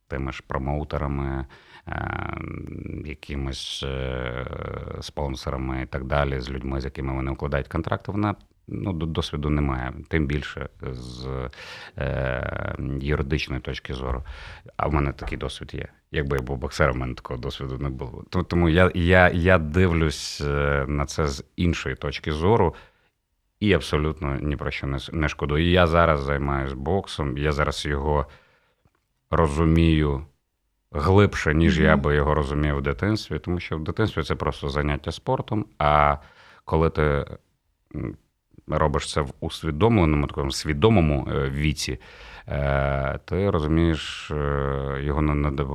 тими 0.07 0.31
ж 0.31 0.43
промоутерами, 0.47 1.45
Ем, 1.87 3.03
якимось 3.05 3.83
е, 3.87 4.45
спонсорами 5.01 5.81
і 5.81 5.85
так 5.85 6.03
далі, 6.03 6.39
з 6.39 6.49
людьми, 6.49 6.81
з 6.81 6.85
якими 6.85 7.13
вони 7.13 7.31
укладають 7.31 7.67
контракти, 7.67 8.11
вона 8.11 8.35
ну, 8.67 8.93
досвіду 8.93 9.49
немає, 9.49 9.93
тим 10.07 10.27
більше 10.27 10.69
з 10.81 11.27
е, 11.97 12.75
юридичної 13.01 13.61
точки 13.61 13.93
зору. 13.93 14.23
А 14.77 14.87
в 14.87 14.93
мене 14.93 15.13
такий 15.13 15.37
досвід 15.37 15.73
є. 15.73 15.87
Якби 16.11 16.37
я 16.37 16.43
був 16.43 16.57
боксером, 16.57 16.95
в 16.95 16.99
мене 16.99 17.13
такого 17.13 17.39
досвіду 17.39 17.77
не 17.77 17.89
було. 17.89 18.23
Тому 18.29 18.69
я, 18.69 18.91
я, 18.93 19.29
я 19.29 19.57
дивлюсь 19.57 20.41
е, 20.41 20.85
на 20.87 21.05
це 21.05 21.27
з 21.27 21.43
іншої 21.55 21.95
точки 21.95 22.31
зору. 22.31 22.75
І 23.59 23.73
абсолютно 23.73 24.35
ні 24.41 24.55
про 24.55 24.71
що 24.71 24.87
не 25.11 25.29
шкодую. 25.29 25.71
Я 25.71 25.87
зараз 25.87 26.21
займаюся 26.21 26.75
боксом, 26.75 27.37
я 27.37 27.51
зараз 27.51 27.85
його 27.85 28.25
розумію 29.31 30.25
глибше, 30.93 31.53
ніж 31.53 31.79
mm-hmm. 31.79 31.83
я 31.83 31.97
би 31.97 32.15
його 32.15 32.33
розумів 32.33 32.77
в 32.77 32.81
дитинстві, 32.81 33.39
тому 33.39 33.59
що 33.59 33.77
в 33.77 33.83
дитинстві 33.83 34.23
це 34.23 34.35
просто 34.35 34.69
заняття 34.69 35.11
спортом. 35.11 35.65
А 35.79 36.17
коли 36.65 36.89
ти 36.89 37.25
робиш 38.67 39.11
це 39.11 39.21
в 39.21 39.33
усвідомленому, 39.39 40.27
такому 40.27 40.51
свідомому 40.51 41.27
е, 41.31 41.49
віці, 41.49 41.99
е, 42.47 43.19
ти 43.25 43.49
розумієш 43.49 44.31
е, 44.31 44.99
його 45.03 45.21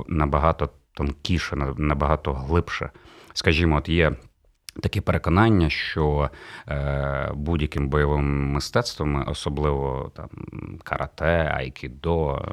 набагато 0.07 0.69
тонкіше, 0.93 1.55
набагато 1.77 2.33
глибше. 2.33 2.89
Скажімо, 3.33 3.77
от 3.77 3.89
є 3.89 4.11
Таке 4.81 5.01
переконання, 5.01 5.69
що 5.69 6.29
е, 6.67 7.31
будь-яким 7.33 7.89
бойовим 7.89 8.51
мистецтвом, 8.51 9.25
особливо 9.27 10.11
там 10.15 10.29
карате, 10.83 11.51
айкідо, 11.55 12.35
е, 12.35 12.51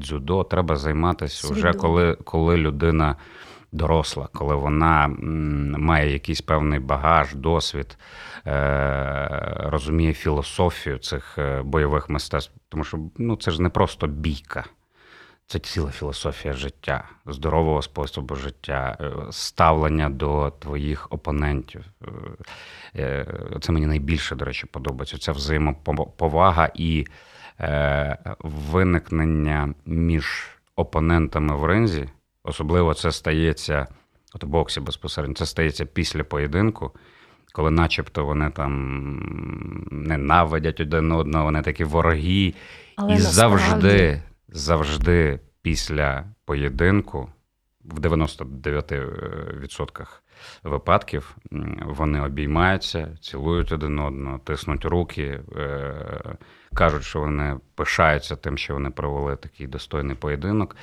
дзюдо, 0.00 0.44
треба 0.44 0.76
займатися 0.76 1.48
вже 1.52 1.72
коли 1.72 2.14
коли 2.24 2.56
людина 2.56 3.16
доросла, 3.72 4.28
коли 4.32 4.54
вона 4.54 5.08
має 5.78 6.12
якийсь 6.12 6.40
певний 6.40 6.78
багаж, 6.78 7.34
досвід, 7.34 7.98
е, 8.46 9.28
розуміє 9.58 10.12
філософію 10.12 10.98
цих 10.98 11.38
е, 11.38 11.62
бойових 11.62 12.10
мистецтв. 12.10 12.52
Тому 12.68 12.84
що 12.84 12.98
ну, 13.18 13.36
це 13.36 13.50
ж 13.50 13.62
не 13.62 13.68
просто 13.68 14.06
бійка. 14.06 14.64
Це 15.48 15.58
ціла 15.58 15.90
філософія 15.90 16.54
життя, 16.54 17.04
здорового 17.26 17.82
способу 17.82 18.34
життя, 18.34 18.96
е, 19.00 19.12
ставлення 19.30 20.10
до 20.10 20.52
твоїх 20.58 21.06
опонентів. 21.10 21.84
Е, 22.94 23.02
е, 23.02 23.26
це 23.60 23.72
мені 23.72 23.86
найбільше, 23.86 24.34
до 24.34 24.44
речі, 24.44 24.66
подобається. 24.66 25.18
Ця 25.18 25.32
взаємоповага 25.32 26.70
і 26.74 27.06
виникнення 28.40 29.74
між 29.86 30.48
опонентами 30.76 31.56
в 31.56 31.64
ринзі. 31.64 32.08
Особливо 32.42 32.94
це 32.94 33.12
стається 33.12 33.86
от 34.34 34.44
в 34.44 34.46
боксі 34.46 34.80
безпосередньо. 34.80 35.34
Це 35.34 35.46
стається 35.46 35.86
після 35.86 36.24
поєдинку, 36.24 36.92
коли, 37.52 37.70
начебто, 37.70 38.24
вони 38.24 38.50
там 38.50 38.72
ненавидять 39.90 40.80
один 40.80 41.12
одного, 41.12 41.44
вони 41.44 41.62
такі 41.62 41.84
вороги. 41.84 42.54
Але 42.96 43.12
і 43.12 43.18
насправді... 43.18 43.58
завжди 43.66 44.22
завжди 44.48 45.40
після 45.62 46.24
поєдинку, 46.44 47.28
в 47.84 48.00
99% 48.00 50.06
випадків, 50.62 51.36
вони 51.82 52.20
обіймаються, 52.20 53.16
цілують 53.20 53.72
один 53.72 53.98
одного, 53.98 54.38
тиснуть 54.38 54.84
руки, 54.84 55.40
е, 55.56 56.36
кажуть, 56.74 57.04
що 57.04 57.20
вони 57.20 57.56
пишаються 57.74 58.36
тим, 58.36 58.58
що 58.58 58.74
вони 58.74 58.90
провели 58.90 59.36
такий 59.36 59.66
достойний 59.66 60.16
поєдинок. 60.16 60.76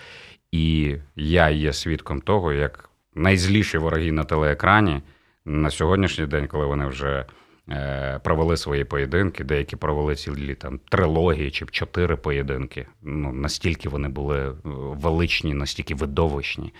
І 0.51 0.96
я 1.15 1.50
є 1.50 1.74
свідком 1.74 2.22
того, 2.22 2.53
як 2.53 2.89
найзліші 3.15 3.77
вороги 3.77 4.12
на 4.12 4.24
телеекрані 4.24 5.01
на 5.46 5.70
сьогоднішній 5.70 6.25
день, 6.25 6.48
коли 6.48 6.65
вони 6.65 6.86
вже. 6.86 7.25
Е, 7.70 8.20
провели 8.24 8.58
свої 8.58 8.84
поєдинки, 8.84 9.43
деякі 9.43 9.75
провели 9.75 10.15
цілі 10.15 10.55
там 10.55 10.79
трилогії 10.89 11.51
чи 11.51 11.65
чотири 11.65 12.15
поєдинки. 12.15 12.88
Ну 13.01 13.34
настільки 13.34 13.89
вони 13.89 14.10
були 14.10 14.50
е, 14.50 14.53
величні, 14.63 15.53
настільки 15.53 15.96
видовищні, 15.96 16.74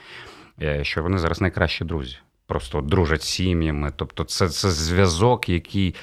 е, 0.62 0.84
що 0.84 1.04
вони 1.04 1.18
зараз 1.18 1.42
найкращі 1.42 1.86
друзі. 1.86 2.18
Просто 2.48 2.82
дружать 2.82 3.24
сім'ями. 3.24 3.92
Тобто, 3.96 4.24
це, 4.24 4.50
це 4.50 4.70
зв'язок, 4.70 5.50
який 5.50 5.96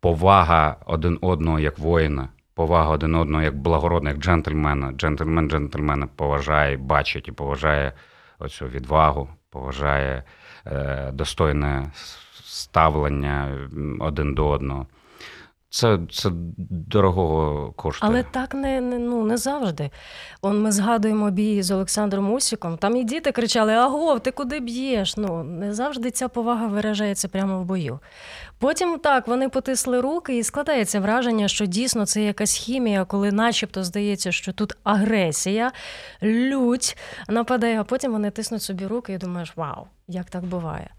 повага 0.00 0.76
один 0.86 1.18
одного 1.20 1.60
як 1.60 1.78
воїна. 1.78 2.28
Повага 2.54 2.90
один 2.90 3.14
одного 3.14 3.42
як 3.42 3.56
благородного, 3.56 4.14
як 4.14 4.24
джентльмена. 4.24 4.92
Джентльмен 4.92 5.50
джентльмена 5.50 6.06
поважає, 6.06 6.76
бачить 6.76 7.28
і 7.28 7.32
поважає 7.32 7.92
оцю 8.38 8.66
відвагу, 8.66 9.28
поважає 9.50 10.22
е, 10.66 11.10
достойне 11.12 11.92
ставлення 12.48 13.68
один 14.00 14.34
до 14.34 14.48
одного. 14.48 14.86
Це 15.70 15.98
це 16.10 16.30
дорогого 16.68 17.72
коштує. 17.72 18.12
Але 18.12 18.22
так 18.22 18.54
не 18.54 18.80
не, 18.80 18.98
ну, 18.98 19.24
не 19.24 19.36
завжди. 19.36 19.90
Он 20.42 20.62
Ми 20.62 20.72
згадуємо 20.72 21.30
бій 21.30 21.62
з 21.62 21.70
Олександром 21.70 22.32
Усіком. 22.32 22.76
Там 22.76 22.96
і 22.96 23.04
діти 23.04 23.32
кричали: 23.32 23.72
Агов, 23.72 24.20
ти 24.20 24.30
куди 24.30 24.60
б'єш? 24.60 25.16
Ну, 25.16 25.42
Не 25.44 25.74
завжди 25.74 26.10
ця 26.10 26.28
повага 26.28 26.66
виражається 26.66 27.28
прямо 27.28 27.60
в 27.60 27.64
бою. 27.64 28.00
Потім 28.58 28.98
так 28.98 29.28
вони 29.28 29.48
потисли 29.48 30.00
руки, 30.00 30.38
і 30.38 30.42
складається 30.42 31.00
враження, 31.00 31.48
що 31.48 31.66
дійсно 31.66 32.06
це 32.06 32.22
якась 32.22 32.54
хімія, 32.54 33.04
коли 33.04 33.32
начебто 33.32 33.84
здається, 33.84 34.32
що 34.32 34.52
тут 34.52 34.72
агресія, 34.84 35.72
лють 36.22 36.96
нападає, 37.28 37.80
а 37.80 37.84
потім 37.84 38.12
вони 38.12 38.30
тиснуть 38.30 38.62
собі 38.62 38.86
руки 38.86 39.12
і 39.12 39.18
думаєш, 39.18 39.52
вау, 39.56 39.86
як 40.08 40.30
так 40.30 40.44
буває. 40.44 40.90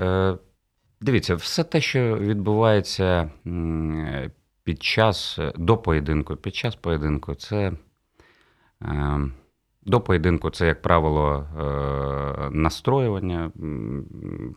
Е, 0.00 0.36
Дивіться, 1.00 1.34
все 1.34 1.64
те, 1.64 1.80
що 1.80 2.18
відбувається 2.18 3.30
під 4.64 4.82
час 4.82 5.38
до 5.56 5.76
поєдинку, 5.76 6.36
під 6.36 6.54
час 6.54 6.76
поєдинку, 6.76 7.34
це 7.34 7.72
е, 8.82 9.20
До 9.82 10.00
поєдинку 10.00 10.50
це, 10.50 10.66
як 10.66 10.82
правило, 10.82 11.48
е, 11.58 12.50
настроювання, 12.50 13.50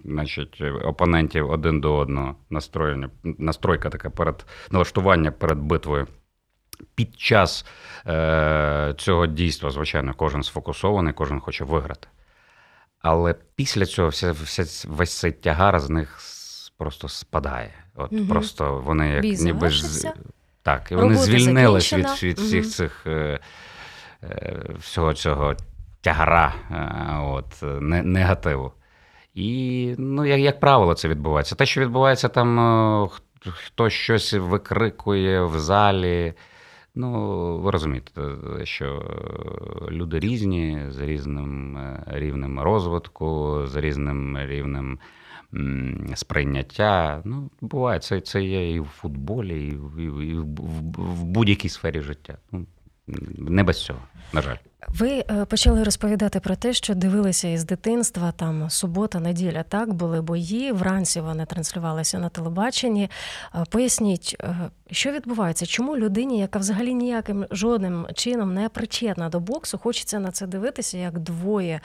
значить, 0.05 0.61
опонентів 0.83 1.49
один 1.49 1.81
до 1.81 1.95
одного, 1.95 2.35
настроєння, 2.49 3.09
настройка 3.23 3.89
така 3.89 4.09
перед 4.09 4.45
налаштування 4.71 5.31
перед 5.31 5.59
битвою. 5.59 6.07
Під 6.95 7.19
час 7.19 7.65
цього 8.97 9.27
дійства, 9.27 9.69
звичайно, 9.69 10.13
кожен 10.13 10.43
сфокусований, 10.43 11.13
кожен 11.13 11.39
хоче 11.39 11.63
виграти. 11.63 12.07
Але 12.99 13.35
після 13.55 13.85
цього 13.85 14.09
вся, 14.09 14.31
вся, 14.31 14.87
весь 14.87 15.19
цей 15.19 15.31
тягар 15.31 15.79
з 15.79 15.89
них 15.89 16.19
просто 16.77 17.07
спадає. 17.07 17.73
От 17.95 18.13
угу. 18.13 18.25
Просто 18.29 18.81
вони 18.85 19.09
як 19.09 19.21
Бій 19.21 19.37
ніби 19.39 19.69
ж, 19.69 20.11
так, 20.63 20.91
і 20.91 20.95
вони 20.95 21.15
звільнились 21.15 21.93
від, 21.93 22.23
від 22.23 22.39
всіх 22.39 22.63
угу. 22.63 22.71
цих 22.71 23.07
е, 23.07 23.39
е, 24.23 24.65
всього 24.79 25.13
цього 25.13 25.55
тягара, 26.01 26.53
е, 26.71 27.17
от, 27.19 27.63
негативу. 28.05 28.71
І, 29.33 29.95
ну, 29.97 30.25
як, 30.25 30.39
як 30.39 30.59
правило, 30.59 30.93
це 30.93 31.07
відбувається. 31.07 31.55
Те, 31.55 31.65
що 31.65 31.81
відбувається 31.81 32.27
там, 32.27 33.09
хтось 33.39 33.93
щось 33.93 34.33
викрикує 34.33 35.43
в 35.43 35.59
залі. 35.59 36.33
Ну, 36.95 37.57
ви 37.57 37.71
розумієте, 37.71 38.21
що 38.63 39.03
люди 39.91 40.19
різні, 40.19 40.81
з 40.89 40.99
різним 40.99 41.77
е, 41.77 42.03
рівнем 42.07 42.59
розвитку, 42.59 43.59
з 43.67 43.75
різним 43.75 44.37
рівнем 44.39 44.99
сприйняття. 46.15 47.21
Ну, 47.25 47.49
буває, 47.61 47.99
це 47.99 48.21
це 48.21 48.43
є 48.43 48.71
і 48.71 48.79
в 48.79 48.85
футболі, 48.85 49.67
і 49.67 49.75
в, 49.75 50.19
і 50.21 50.35
в, 50.35 50.45
в 50.97 51.23
будь-якій 51.23 51.69
сфері 51.69 52.01
життя. 52.01 52.37
Ну, 52.51 52.65
Не 53.37 53.63
без 53.63 53.85
цього, 53.85 53.99
на 54.33 54.41
жаль. 54.41 54.57
Ви 54.87 55.09
е, 55.09 55.45
почали 55.45 55.83
розповідати 55.83 56.39
про 56.39 56.55
те, 56.55 56.73
що 56.73 56.95
дивилися 56.95 57.47
із 57.47 57.63
дитинства, 57.63 58.31
там 58.31 58.69
субота, 58.69 59.19
неділя, 59.19 59.63
так 59.63 59.93
були 59.93 60.21
бої. 60.21 60.71
Вранці 60.71 61.21
вони 61.21 61.45
транслювалися 61.45 62.19
на 62.19 62.29
телебаченні. 62.29 63.09
Е, 63.55 63.63
поясніть, 63.69 64.35
е, 64.41 64.69
що 64.91 65.11
відбувається? 65.11 65.65
Чому 65.65 65.97
людині, 65.97 66.39
яка 66.39 66.59
взагалі 66.59 66.93
ніяким 66.93 67.45
жодним 67.51 68.07
чином 68.15 68.53
не 68.53 68.69
причетна 68.69 69.29
до 69.29 69.39
боксу, 69.39 69.77
хочеться 69.77 70.19
на 70.19 70.31
це 70.31 70.47
дивитися, 70.47 70.97
як 70.97 71.19
двоє 71.19 71.81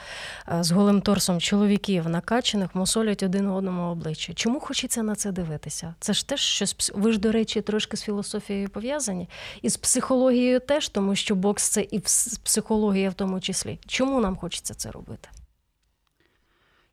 з 0.59 0.71
голим 0.71 1.01
торсом 1.01 1.39
чоловіків 1.39 2.09
накачаних 2.09 2.75
мусолять 2.75 3.23
один 3.23 3.47
одному 3.47 3.81
обличчя? 3.81 4.33
Чому 4.33 4.59
хочеться 4.59 5.03
на 5.03 5.15
це 5.15 5.31
дивитися? 5.31 5.95
Це 5.99 6.13
ж 6.13 6.27
теж 6.27 6.39
щось 6.39 6.91
ви 6.95 7.11
ж, 7.11 7.19
до 7.19 7.31
речі, 7.31 7.61
трошки 7.61 7.97
з 7.97 8.03
філософією 8.03 8.69
пов'язані, 8.69 9.29
і 9.61 9.69
з 9.69 9.77
психологією 9.77 10.59
теж, 10.59 10.89
тому 10.89 11.15
що 11.15 11.35
бокс 11.35 11.69
це 11.69 11.81
і 11.91 11.99
психологія 12.43 13.09
в 13.09 13.13
тому 13.13 13.39
числі. 13.39 13.79
Чому 13.87 14.21
нам 14.21 14.35
хочеться 14.35 14.73
це 14.73 14.91
робити? 14.91 15.29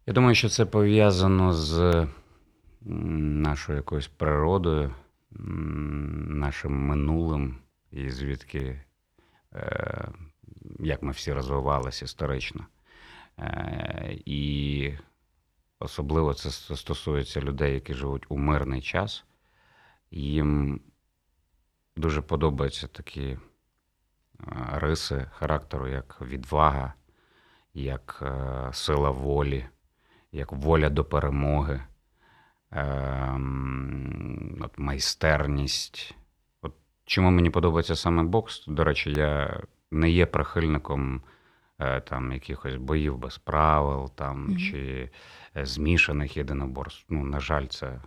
Я 0.06 0.12
думаю, 0.12 0.34
що 0.34 0.48
це 0.48 0.64
пов'язано 0.64 1.52
з 1.52 2.06
нашою 2.84 3.76
якоюсь 3.76 4.10
природою, 4.16 4.94
нашим 5.34 6.86
минулим, 6.86 7.58
і 7.90 8.10
звідки, 8.10 8.82
е, 9.54 10.08
як 10.80 11.02
ми 11.02 11.12
всі 11.12 11.32
розвивалися 11.32 12.04
історично. 12.04 12.66
Е, 13.38 14.18
і 14.24 14.92
особливо 15.78 16.34
це 16.34 16.76
стосується 16.76 17.40
людей, 17.40 17.74
які 17.74 17.94
живуть 17.94 18.26
у 18.28 18.38
мирний 18.38 18.82
час. 18.82 19.24
Їм 20.10 20.80
дуже 21.96 22.22
подобаються 22.22 22.86
такі 22.86 23.38
риси 24.72 25.26
характеру, 25.32 25.88
як 25.88 26.20
відвага, 26.20 26.94
як 27.74 28.18
е, 28.22 28.70
сила 28.72 29.10
волі, 29.10 29.66
як 30.32 30.52
воля 30.52 30.90
до 30.90 31.04
перемоги, 31.04 31.74
ем, 31.74 31.91
от 34.60 34.78
майстерність. 34.78 36.14
От 36.62 36.74
Чому 37.04 37.30
мені 37.30 37.50
подобається 37.50 37.96
саме 37.96 38.22
бокс? 38.22 38.66
До 38.66 38.84
речі, 38.84 39.12
я 39.12 39.60
не 39.90 40.10
є 40.10 40.26
прихильником 40.26 41.22
е, 41.78 42.00
там 42.00 42.32
якихось 42.32 42.76
боїв 42.76 43.18
без 43.18 43.38
правил 43.38 44.10
там, 44.14 44.48
mm-hmm. 44.48 44.70
чи 44.70 45.10
е, 45.56 45.66
змішаних 45.66 46.36
єдиноборств. 46.36 47.04
Ну, 47.08 47.24
на 47.24 47.40
жаль, 47.40 47.66
це 47.66 48.00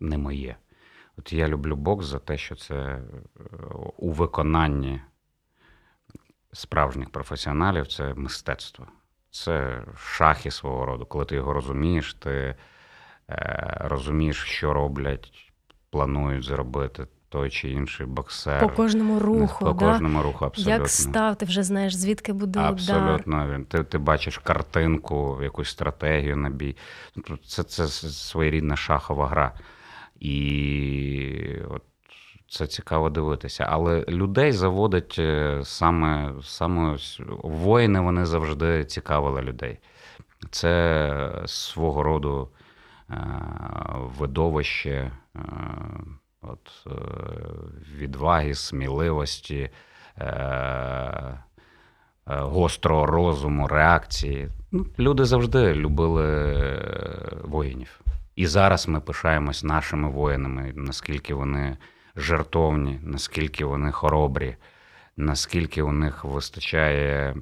не 0.00 0.18
моє. 0.18 0.56
От 1.16 1.32
я 1.32 1.48
люблю 1.48 1.76
бокс 1.76 2.06
за 2.06 2.18
те, 2.18 2.38
що 2.38 2.56
це 2.56 2.74
е, 2.74 3.02
у 3.96 4.12
виконанні 4.12 5.00
справжніх 6.52 7.10
професіоналів 7.10 7.86
це 7.86 8.14
мистецтво. 8.14 8.86
Це 9.30 9.82
шахи 9.96 10.50
свого 10.50 10.86
роду. 10.86 11.06
Коли 11.06 11.24
ти 11.24 11.34
його 11.34 11.52
розумієш, 11.52 12.14
ти 12.14 12.54
е, 13.30 13.76
розумієш, 13.80 14.36
що 14.42 14.72
роблять, 14.72 15.52
планують 15.90 16.44
зробити 16.44 17.06
той 17.28 17.50
чи 17.50 17.70
інший 17.70 18.06
боксер. 18.06 18.60
По 18.60 18.68
кожному 18.68 19.18
руху. 19.18 19.64
По 19.64 19.72
да? 19.72 19.92
кожному 19.92 20.22
руху, 20.22 20.44
абсолютно. 20.44 20.72
Як 20.72 20.88
став, 20.88 21.36
ти 21.36 21.46
вже 21.46 21.62
знаєш, 21.62 21.94
звідки 21.94 22.32
буде 22.32 22.60
удар. 22.60 22.72
Абсолютно. 22.72 23.64
Ти 23.68 23.84
ти 23.84 23.98
бачиш 23.98 24.38
картинку, 24.38 25.38
якусь 25.42 25.68
стратегію 25.70 26.36
на 26.36 26.50
бій. 26.50 26.76
Це, 27.46 27.62
Це 27.62 27.88
своєрідна 27.88 28.76
шахова 28.76 29.28
гра. 29.28 29.52
І 30.20 31.60
от 31.68 31.82
це 32.48 32.66
цікаво 32.66 33.10
дивитися. 33.10 33.66
Але 33.68 34.04
людей 34.08 34.52
заводить 34.52 35.16
е, 35.18 35.60
саме 35.64 36.32
саме 36.42 36.96
воїни, 37.42 38.00
вони 38.00 38.26
завжди 38.26 38.84
цікавили 38.84 39.42
людей. 39.42 39.78
Це 40.50 41.42
свого 41.46 42.02
роду 42.02 42.48
е, 43.10 43.14
видовище 44.18 44.90
е, 45.36 45.40
от, 46.42 46.86
відваги, 47.96 48.54
сміливості, 48.54 49.70
гострого 52.26 53.06
розуму, 53.06 53.68
реакції. 53.68 54.48
Ну, 54.72 54.86
люди 54.98 55.24
завжди 55.24 55.74
любили 55.74 56.54
воїнів. 57.44 58.00
І 58.36 58.46
зараз 58.46 58.88
ми 58.88 59.00
пишаємось 59.00 59.64
нашими 59.64 60.10
воїнами, 60.10 60.72
наскільки 60.74 61.34
вони 61.34 61.76
жертовні, 62.18 63.00
наскільки 63.02 63.64
вони 63.64 63.92
хоробрі, 63.92 64.56
наскільки 65.16 65.82
у 65.82 65.92
них 65.92 66.24
вистачає 66.24 67.36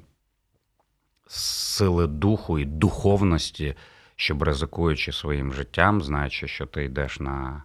сили 1.27 2.07
духу 2.07 2.59
і 2.59 2.65
духовності, 2.65 3.75
щоб 4.15 4.43
ризикуючи 4.43 5.11
своїм 5.11 5.53
життям, 5.53 6.01
знаючи, 6.01 6.47
що 6.47 6.65
ти 6.65 6.83
йдеш 6.83 7.19
на 7.19 7.63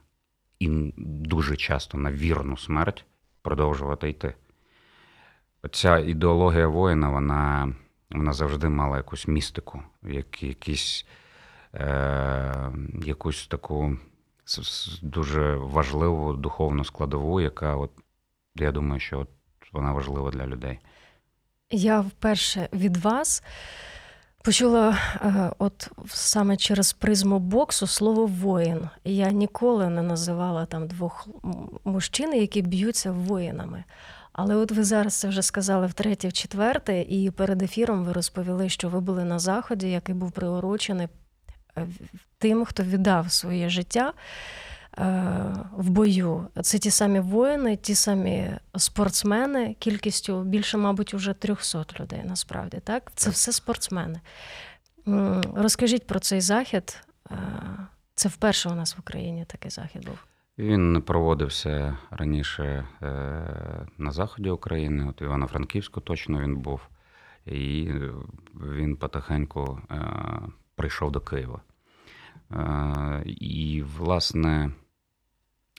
і 0.59 0.92
дуже 0.96 1.57
часто 1.57 1.98
на 1.98 2.12
вірну 2.12 2.57
смерть, 2.57 3.05
продовжувати 3.42 4.09
йти. 4.09 4.35
Ця 5.70 5.98
ідеологія 5.98 6.66
воїна, 6.66 7.09
вона 7.09 7.75
вона 8.11 8.33
завжди 8.33 8.68
мала 8.68 8.96
якусь 8.96 9.29
містику, 9.29 9.83
якісь 10.40 11.07
е, 11.75 12.72
якусь 13.05 13.46
таку 13.46 13.96
дуже 15.02 15.57
важливу 15.57 16.33
духовну 16.33 16.85
складову, 16.85 17.40
яка, 17.40 17.76
от, 17.76 17.90
я 18.55 18.72
думаю, 18.72 19.00
що 19.00 19.20
от 19.20 19.28
вона 19.72 19.92
важлива 19.92 20.31
для 20.31 20.46
людей. 20.46 20.78
Я 21.70 22.00
вперше 22.00 22.68
від 22.72 22.96
вас 22.96 23.42
почула, 24.42 24.98
е, 25.20 25.50
от 25.59 25.90
саме 26.09 26.57
через 26.57 26.92
призму 26.92 27.38
боксу 27.38 27.87
слово 27.87 28.26
воїн. 28.26 28.88
Я 29.05 29.31
ніколи 29.31 29.88
не 29.88 30.02
називала 30.02 30.66
там 30.66 30.87
двох 30.87 31.28
мужчин, 31.85 32.35
які 32.35 32.62
б'ються 32.62 33.12
воїнами. 33.12 33.85
Але 34.33 34.57
от 34.57 34.72
ви 34.72 34.85
зараз 34.85 35.14
це 35.14 35.28
вже 35.28 35.42
сказали 35.42 35.87
втретє, 35.87 36.28
в 36.28 36.33
четверте, 36.33 37.00
і 37.00 37.31
перед 37.31 37.62
ефіром 37.62 38.05
ви 38.05 38.12
розповіли, 38.12 38.68
що 38.68 38.88
ви 38.88 39.00
були 39.00 39.24
на 39.24 39.38
заході, 39.38 39.90
який 39.90 40.14
був 40.14 40.33
приурочений 40.33 41.09
тим, 42.38 42.64
хто 42.64 42.82
віддав 42.82 43.32
своє 43.32 43.68
життя 43.68 44.12
е, 44.98 45.02
в 45.76 45.90
бою. 45.90 46.48
Це 46.62 46.78
ті 46.78 46.90
самі 46.90 47.20
воїни, 47.20 47.76
ті 47.76 47.94
самі 47.94 48.50
спортсмени, 48.76 49.76
кількістю 49.78 50.42
більше, 50.42 50.78
мабуть, 50.78 51.14
уже 51.14 51.35
300 51.35 51.85
людей 52.00 52.20
насправді. 52.24 52.78
Так? 52.85 53.12
Це 53.14 53.30
все 53.30 53.52
спортсмени. 53.52 54.20
Розкажіть 55.54 56.06
про 56.06 56.20
цей 56.20 56.40
захід. 56.40 57.00
Е, 57.30 57.37
це 58.14 58.28
вперше 58.28 58.68
у 58.68 58.74
нас 58.74 58.96
в 58.96 59.00
Україні 59.00 59.44
такий 59.44 59.70
захід 59.70 60.06
був. 60.06 60.18
Він 60.58 61.02
проводився 61.02 61.96
раніше 62.11 62.64
е, 62.64 62.87
на 63.98 64.11
заході 64.11 64.50
України, 64.50 65.06
от 65.08 65.20
Івано-Франківську 65.20 66.00
точно 66.00 66.40
він 66.40 66.56
був, 66.56 66.80
і 67.46 67.90
він 68.54 68.96
потихеньку 68.96 69.80
прийшов 70.74 71.12
до 71.12 71.20
Києва. 71.20 71.61
Е, 72.52 73.22
і, 73.26 73.82
власне, 73.82 74.70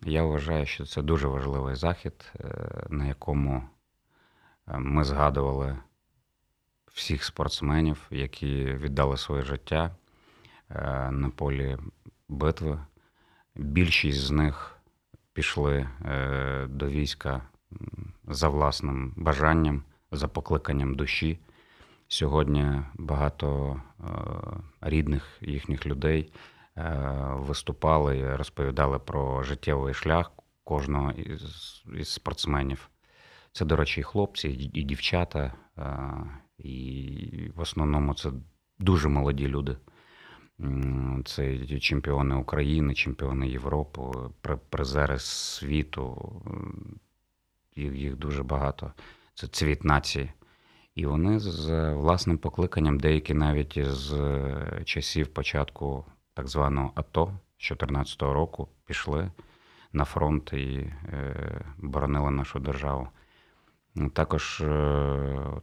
я 0.03 0.23
вважаю, 0.23 0.65
що 0.65 0.85
це 0.85 1.01
дуже 1.01 1.27
важливий 1.27 1.75
захід, 1.75 2.31
е, 2.39 2.85
на 2.89 3.05
якому 3.05 3.63
Ми 4.67 5.03
згадували 5.03 5.77
всіх 6.87 7.23
спортсменів, 7.23 8.01
які 8.09 8.63
віддали 8.63 9.17
своє 9.17 9.43
життя 9.43 9.95
на 11.11 11.31
полі 11.35 11.77
битви. 12.29 12.79
Більшість 13.55 14.19
з 14.19 14.31
них 14.31 14.77
пішли 15.33 15.89
до 16.69 16.87
війська 16.87 17.41
за 18.27 18.49
власним 18.49 19.13
бажанням, 19.15 19.83
за 20.11 20.27
покликанням 20.27 20.95
душі. 20.95 21.39
Сьогодні 22.13 22.65
багато 22.95 23.81
рідних 24.81 25.37
їхніх 25.41 25.85
людей 25.85 26.33
виступали 27.29 28.35
розповідали 28.35 28.99
про 28.99 29.43
життєвий 29.43 29.93
шлях 29.93 30.31
кожного 30.63 31.11
із, 31.11 31.83
із 31.97 32.09
спортсменів. 32.09 32.89
Це, 33.51 33.65
до 33.65 33.75
речі, 33.75 33.99
і 33.99 34.03
хлопці, 34.03 34.49
і 34.49 34.83
дівчата, 34.83 35.53
і 36.57 37.51
в 37.55 37.59
основному 37.59 38.13
це 38.13 38.31
дуже 38.79 39.09
молоді 39.09 39.47
люди. 39.47 39.77
Це 41.25 41.67
чемпіони 41.79 42.35
України, 42.35 42.93
чемпіони 42.93 43.47
Європи, 43.49 44.01
призери 44.69 45.19
світу. 45.19 46.41
Їх 47.75 48.15
дуже 48.15 48.43
багато. 48.43 48.93
Це 49.33 49.47
цвіт 49.47 49.83
нації. 49.83 50.31
І 50.95 51.05
вони 51.05 51.39
з 51.39 51.93
власним 51.93 52.37
покликанням, 52.37 52.99
деякі 52.99 53.33
навіть 53.33 53.79
з 53.81 54.13
часів 54.85 55.27
початку 55.27 56.05
так 56.33 56.47
званого 56.47 56.91
АТО 56.95 57.25
2014 57.25 58.21
року 58.21 58.67
пішли 58.85 59.31
на 59.93 60.05
фронт 60.05 60.53
і 60.53 60.91
е, 61.13 61.61
боронили 61.77 62.31
нашу 62.31 62.59
державу. 62.59 63.07
Також 64.13 64.61
е, 64.61 65.61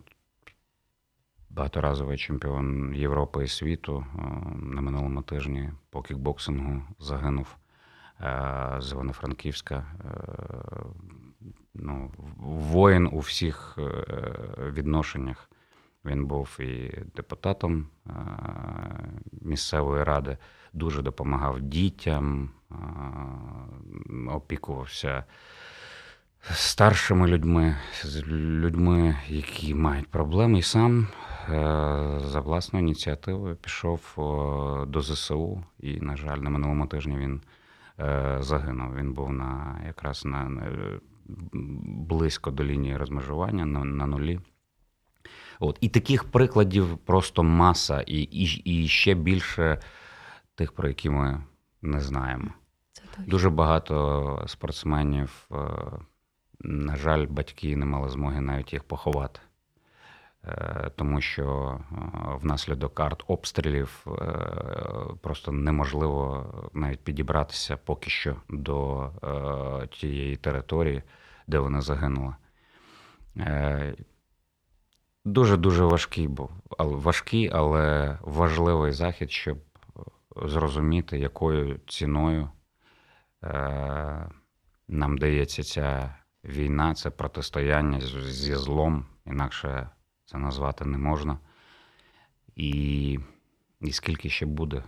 багаторазовий 1.51 2.19
чемпіон 2.19 2.95
Європи 2.95 3.45
і 3.45 3.49
світу 3.49 4.07
е, 4.15 4.23
на 4.57 4.81
минулому 4.81 5.23
тижні 5.23 5.71
по 5.91 6.03
кікбоксингу 6.03 6.83
загинув 6.99 7.57
з 8.79 8.93
Івано-Франківська. 8.93 9.87
Ну, 11.83 12.11
Воїн 12.39 13.09
у 13.13 13.19
всіх 13.19 13.79
відношеннях. 14.73 15.51
Він 16.05 16.27
був 16.27 16.61
і 16.61 17.03
депутатом 17.17 17.87
місцевої 19.43 20.05
ради, 20.05 20.37
дуже 20.73 21.03
допомагав 21.03 21.61
дітям, 21.61 22.51
опікувався 24.29 25.25
старшими 26.43 27.27
людьми, 27.27 27.77
з 28.03 28.23
людьми, 28.27 29.17
які 29.29 29.75
мають 29.75 30.09
проблеми, 30.09 30.59
і 30.59 30.63
сам 30.63 31.09
е, 31.49 31.53
за 32.25 32.41
власною 32.41 32.85
ініціативою 32.85 33.57
пішов 33.57 34.01
до 34.89 35.01
ЗСУ. 35.01 35.65
І, 35.81 36.01
на 36.01 36.17
жаль, 36.17 36.39
на 36.39 36.51
минулому 36.51 36.87
тижні 36.87 37.17
він 37.17 37.41
е, 38.01 38.37
загинув. 38.41 38.95
Він 38.95 39.13
був 39.13 39.33
на 39.33 39.81
якраз 39.87 40.25
на 40.25 40.63
близько 42.09 42.51
до 42.51 42.65
лінії 42.65 42.97
розмежування 42.97 43.67
на, 43.67 43.85
на 43.85 44.07
нулі. 44.07 44.41
От. 45.61 45.79
І 45.81 45.89
таких 45.89 46.25
прикладів 46.25 46.99
просто 46.99 47.43
маса, 47.43 48.01
і, 48.01 48.17
і, 48.17 48.45
і 48.45 48.89
ще 48.89 49.15
більше 49.15 49.81
тих, 50.55 50.73
про 50.73 50.89
які 50.89 51.11
ми 51.11 51.43
не 51.83 52.01
знаємо. 52.01 52.51
Це 52.93 53.03
Дуже 53.27 53.51
багато 53.51 54.45
спортсменів, 54.47 55.49
е, 55.53 55.57
на 56.61 56.97
жаль, 56.97 57.27
батьки 57.27 57.77
не 57.77 57.87
мали 57.87 58.09
змоги 58.09 58.41
навіть 58.41 58.73
їх 58.73 58.85
поховати. 58.85 59.41
Е, 60.45 60.91
тому 60.97 61.21
що 61.21 61.79
е, 61.93 61.97
внаслідок 62.41 63.01
арт 63.01 63.25
обстрілів 63.27 64.07
просто 65.21 65.53
неможливо 65.53 66.47
навіть 66.73 67.01
підібратися 67.01 67.77
поки 67.77 68.11
що 68.11 68.37
до 68.49 69.11
тієї 69.91 70.37
території, 70.37 71.03
де 71.51 71.59
вони 71.59 71.81
загинули. 71.81 72.35
Дуже 75.25 75.57
дуже 75.57 75.85
важкий 75.85 76.29
був, 76.29 76.51
важкий, 76.79 77.51
але 77.53 78.19
важливий 78.23 78.93
захід, 78.93 79.31
щоб 79.31 79.59
зрозуміти, 80.37 81.19
якою 81.19 81.79
ціною 81.87 82.51
е, 83.45 84.31
нам 84.89 85.19
дається 85.19 85.63
ця 85.63 86.15
війна, 86.45 86.95
це 86.95 87.11
протистояння 87.11 88.01
зі 88.01 88.55
злом, 88.55 89.07
інакше 89.27 89.91
це 90.25 90.39
назвати 90.39 90.85
не 90.85 90.99
можна. 90.99 91.39
І, 92.57 93.19
І 93.81 93.93
скільки 93.93 94.31
ще 94.31 94.47
буде 94.47 94.85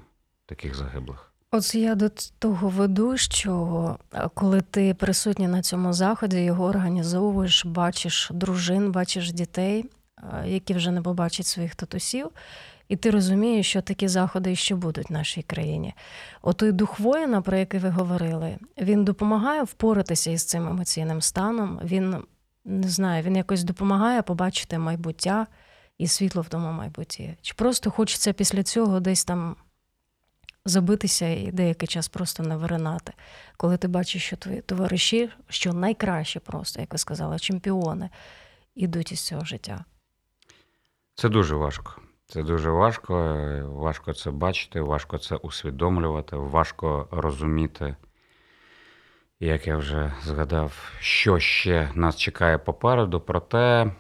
таких 0.47 0.75
загиблих. 0.75 1.32
От 1.55 1.75
я 1.75 1.95
до 1.95 2.09
того 2.39 2.69
веду, 2.69 3.17
що 3.17 3.97
е, 4.15 4.29
коли 4.35 4.61
ти 4.61 4.95
присутній 4.95 5.49
на 5.49 5.63
цьому 5.63 5.93
заході, 5.93 6.45
його 6.45 6.65
організовуєш, 6.65 7.65
бачиш 7.65 8.31
дружин, 8.35 8.93
бачиш 8.93 9.33
дітей, 9.33 9.85
е, 10.19 10.49
які 10.49 10.75
вже 10.75 10.91
не 10.91 11.03
побачать 11.03 11.47
своїх 11.47 11.75
татусів. 11.75 12.31
І 12.89 12.97
ти 12.97 13.11
розумієш, 13.11 13.67
що 13.67 13.83
такі 13.83 14.09
заходи 14.09 14.57
ще 14.57 14.75
будуть 14.75 15.11
в 15.11 15.13
нашій 15.13 15.43
країні. 15.43 15.95
Отой 16.43 16.73
дух 16.73 17.01
воїна, 17.01 17.43
про 17.43 17.57
який 17.57 17.81
ви 17.81 17.89
говорили, 17.89 18.59
він 18.79 19.05
допомагає 19.05 19.63
впоратися 19.63 20.31
із 20.31 20.45
цим 20.45 20.69
емоційним 20.69 21.21
станом. 21.21 21.81
Він 21.85 22.17
не 22.65 22.89
знаю, 22.89 23.23
він 23.23 23.37
якось 23.37 23.65
допомагає 23.65 24.23
побачити 24.23 24.79
майбуття 24.79 25.47
і 25.99 26.07
світло 26.07 26.43
в 26.43 26.49
тому 26.49 26.73
майбутті. 26.73 27.37
Чи 27.43 27.55
просто 27.55 27.91
хочеться 27.91 28.33
після 28.33 28.63
цього 28.63 29.01
десь 29.01 29.25
там 29.25 29.57
забитися 30.65 31.29
і 31.29 31.51
деякий 31.53 31.89
час 31.89 32.09
просто 32.09 32.43
не 32.43 32.57
виринати, 32.57 33.13
коли 33.57 33.77
ти 33.77 33.89
бачиш, 33.89 34.25
що 34.25 34.37
твої 34.37 34.61
товариші, 34.61 35.31
що 35.49 35.73
найкраще 35.73 36.41
просто, 36.41 36.81
як 36.81 36.93
ви 36.93 36.99
сказали, 36.99 37.39
чемпіони, 37.39 38.11
ідуть 38.75 39.13
із 39.13 39.21
цього 39.21 39.45
життя. 39.45 39.85
Це 41.15 41.29
дуже 41.29 41.55
важко. 41.55 42.03
Це 42.27 42.43
дуже 42.43 42.71
важко. 42.71 43.15
Важко 43.65 44.13
це 44.13 44.31
бачити, 44.31 44.81
важко 44.81 45.19
це 45.19 45.37
усвідомлювати, 45.37 46.37
важко 46.37 47.09
розуміти, 47.11 47.97
як 49.41 49.67
я 49.67 49.77
вже 49.77 50.15
згадав, 50.23 50.93
що 51.01 51.39
ще 51.39 51.91
нас 51.95 52.17
чекає 52.17 52.59
попереду, 52.59 53.21
про 53.21 53.41
те, 53.41 53.93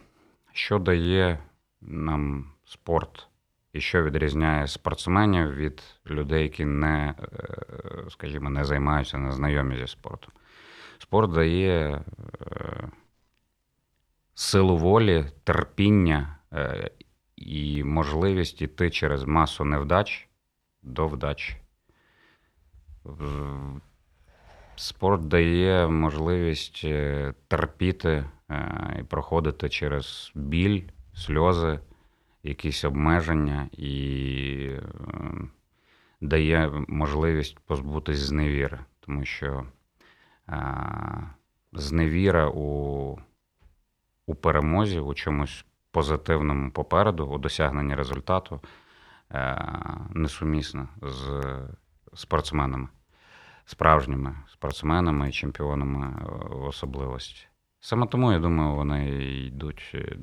що 0.53 0.79
дає 0.79 1.39
нам 1.81 2.53
спорт 2.65 3.29
і 3.73 3.81
що 3.81 4.03
відрізняє 4.03 4.67
спортсменів 4.67 5.55
від 5.55 5.83
людей, 6.07 6.43
які 6.43 6.65
не, 6.65 7.15
е, 7.23 8.11
скажімо, 8.11 8.51
не 8.51 8.65
займаються, 8.65 9.19
не 9.19 9.33
знайомі 9.33 9.77
зі 9.77 9.87
спортом. 9.87 10.33
Спорт 10.99 11.33
дає 11.33 12.01
е, 12.41 12.89
силу 14.35 14.77
волі, 14.77 15.27
терпіння 15.45 16.39
е, 16.53 16.91
і 17.37 17.85
можливість 17.85 18.63
йти 18.63 18.91
через 18.91 19.25
масу 19.25 19.65
невдач 19.65 20.29
до 20.83 21.09
вдач. 21.09 21.57
Спорт 24.77 25.29
дає 25.29 25.89
можливість 25.89 26.85
терпіти 27.49 28.25
і 29.01 29.03
проходити 29.03 29.69
через 29.69 30.33
біль, 30.35 30.83
сльози, 31.15 31.81
якісь 32.43 32.85
обмеження 32.85 33.69
і 33.73 34.69
е, 34.71 34.83
дає 36.21 36.85
можливість 36.89 37.59
позбутись 37.59 38.19
зневіри, 38.19 38.79
тому 39.01 39.25
що 39.25 39.67
зневіра 41.73 42.49
у 42.49 43.19
у 44.27 44.35
перемозі, 44.35 44.99
у 44.99 45.15
чомусь 45.15 45.65
позитивному 45.91 46.71
попереду 46.71 47.27
у 47.27 47.39
досягненні 47.39 47.95
результату 47.95 48.61
е, 49.31 49.65
несумісно 50.11 50.89
з 51.03 51.43
спортсменами, 52.15 52.89
справжніми 53.65 54.37
спортсменами 54.53 55.29
і 55.29 55.33
чемпіонами 55.33 56.27
особливості. 56.51 57.47
Саме 57.81 58.07
тому, 58.07 58.33
я 58.33 58.39
думаю, 58.39 58.75
вони 58.75 59.09
йдуть 59.47 59.91
е, 59.95 60.17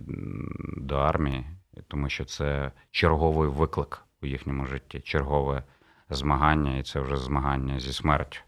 до 0.78 0.96
армії, 0.96 1.46
тому 1.88 2.10
що 2.10 2.26
це 2.26 2.72
черговий 2.92 3.50
виклик 3.50 4.06
у 4.22 4.26
їхньому 4.26 4.66
житті, 4.66 5.00
чергове 5.00 5.64
змагання, 6.10 6.78
і 6.78 6.84
це 6.84 7.00
вже 7.00 7.18
змагання 7.18 7.80
зі 7.80 7.94
смертю. 7.94 8.40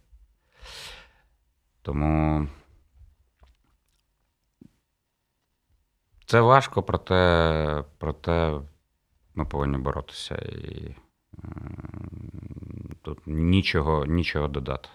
Тому 1.82 2.48
Це 6.32 6.42
важко, 6.42 6.84
проте, 6.84 7.84
проте 7.98 8.60
ми 9.36 9.46
повинні 9.46 9.78
боротися 9.78 10.36
і 10.36 10.96
тут 13.02 13.20
нічого, 13.26 14.06
нічого 14.06 14.48
додати. 14.48 14.90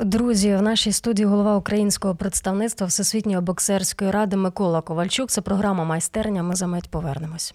Друзі, 0.00 0.56
в 0.56 0.62
нашій 0.62 0.92
студії 0.92 1.26
голова 1.26 1.56
українського 1.56 2.14
представництва 2.14 2.86
Всесвітньої 2.86 3.40
боксерської 3.40 4.10
ради 4.10 4.36
Микола 4.36 4.80
Ковальчук. 4.80 5.30
Це 5.30 5.40
програма 5.40 5.84
майстерня. 5.84 6.42
Ми 6.42 6.54
за 6.54 6.66
мить 6.66 6.90
повернемось. 6.90 7.54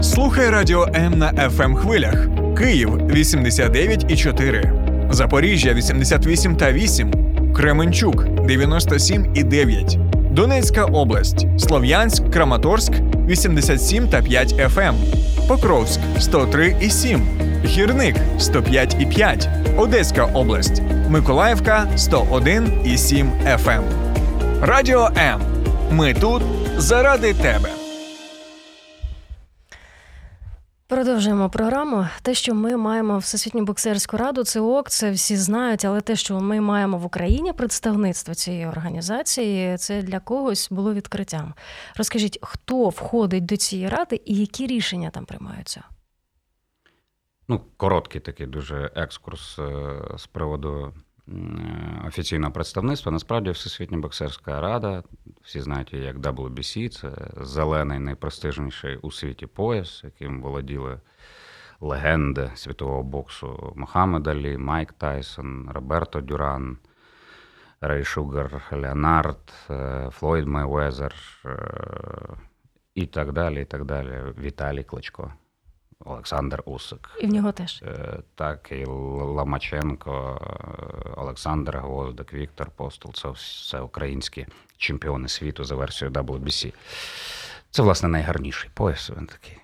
Слухай 0.00 0.50
радіо 0.50 0.86
М 0.94 1.18
на 1.18 1.32
fm 1.32 1.62
ем 1.62 1.76
хвилях. 1.76 2.26
Київ 2.58 2.94
89,4. 2.94 5.12
Запоріжжя 5.12 5.74
88 5.74 6.56
та 6.56 6.72
8. 6.72 7.12
Кременчук 7.56 8.24
97 8.46 9.32
і 9.34 9.44
9. 9.44 9.98
Донецька 10.38 10.84
область, 10.84 11.46
Слов'янськ, 11.58 12.30
Краматорськ 12.30 12.92
87 13.26 14.08
та 14.08 14.22
5 14.22 14.52
FM, 14.52 14.88
ем. 14.88 14.94
Покровськ 15.48 16.00
103 16.18 16.76
і 16.80 16.90
7, 16.90 17.26
Гірник 17.64 18.16
105,5, 18.38 19.48
Одеська 19.80 20.24
область, 20.24 20.82
Миколаївка 21.08 21.86
101 21.96 22.72
і 22.84 22.98
7 22.98 23.32
FM. 23.44 23.70
Ем. 23.70 23.84
Радіо 24.62 25.10
М. 25.16 25.40
Ми 25.90 26.14
тут 26.14 26.42
заради 26.76 27.34
тебе. 27.34 27.77
Продовжуємо 30.88 31.50
програму. 31.50 32.08
Те, 32.22 32.34
що 32.34 32.54
ми 32.54 32.76
маємо 32.76 33.18
Всесвітню 33.18 33.64
боксерську 33.64 34.16
раду, 34.16 34.44
це 34.44 34.60
ок, 34.60 34.90
це 34.90 35.10
всі 35.10 35.36
знають, 35.36 35.84
але 35.84 36.00
те, 36.00 36.16
що 36.16 36.40
ми 36.40 36.60
маємо 36.60 36.98
в 36.98 37.04
Україні 37.04 37.52
представництво 37.52 38.34
цієї 38.34 38.66
організації, 38.66 39.76
це 39.76 40.02
для 40.02 40.20
когось 40.20 40.70
було 40.70 40.94
відкриттям. 40.94 41.54
Розкажіть, 41.96 42.38
хто 42.42 42.88
входить 42.88 43.46
до 43.46 43.56
цієї 43.56 43.88
ради 43.88 44.20
і 44.24 44.36
які 44.36 44.66
рішення 44.66 45.10
там 45.10 45.24
приймаються? 45.24 45.84
Ну, 47.48 47.60
короткий 47.76 48.20
такий 48.20 48.46
дуже 48.46 48.90
екскурс 48.94 49.58
е, 49.58 50.00
з 50.16 50.26
приводу 50.26 50.94
офіційного 52.06 52.52
представництва. 52.52 53.12
Насправді, 53.12 53.50
Всесвітня 53.50 53.98
боксерська 53.98 54.60
рада, 54.60 55.02
всі 55.42 55.60
знають 55.60 55.92
як 55.92 56.16
WBC, 56.16 56.88
це 56.88 57.10
зелений 57.44 57.98
найпрестижніший 57.98 58.96
у 58.96 59.10
світі 59.10 59.46
пояс, 59.46 60.00
яким 60.04 60.42
володіли 60.42 61.00
легенди 61.80 62.50
світового 62.54 63.02
боксу 63.02 63.72
Мохаммед 63.76 64.26
Алі, 64.26 64.58
Майк 64.58 64.92
Тайсон, 64.92 65.70
Роберто 65.70 66.20
Дюран. 66.20 66.78
Рей 67.80 68.04
Шугар 68.04 68.62
Леонард, 68.72 69.52
е, 69.70 70.08
Флойд 70.12 70.46
Майвезер 70.46 71.14
е, 71.44 71.56
і 72.94 73.06
так 73.06 73.32
далі. 73.32 73.62
і 73.62 73.64
так 73.64 73.84
далі. 73.84 74.34
Віталій 74.38 74.84
Кличко. 74.84 75.32
Олександр 76.04 76.62
Усик. 76.64 77.10
І 77.20 77.26
в 77.26 77.32
нього 77.32 77.52
теж. 77.52 77.82
Е, 77.82 78.18
так, 78.34 78.68
і 78.72 78.84
Ломаченко, 78.84 80.40
е, 80.42 81.10
Олександр 81.16 81.78
Гвоздик, 81.78 82.32
Віктор 82.32 82.70
Постол 82.70 83.12
це 83.14 83.28
все 83.28 83.80
українські 83.80 84.46
чемпіони 84.76 85.28
світу 85.28 85.64
за 85.64 85.74
версією 85.74 86.12
WBC. 86.12 86.72
Це, 87.70 87.82
власне, 87.82 88.08
найгарніший 88.08 88.70
пояс. 88.74 89.10
Він 89.16 89.26
такий. 89.26 89.58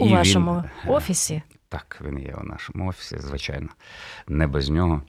У 0.00 0.06
і 0.06 0.12
вашому 0.12 0.64
він, 0.84 0.90
офісі? 0.94 1.42
Так, 1.68 1.98
він 2.04 2.18
є 2.18 2.34
у 2.40 2.44
нашому 2.44 2.88
офісі, 2.88 3.18
звичайно. 3.18 3.68
Не 4.28 4.46
без 4.46 4.70
нього. 4.70 5.02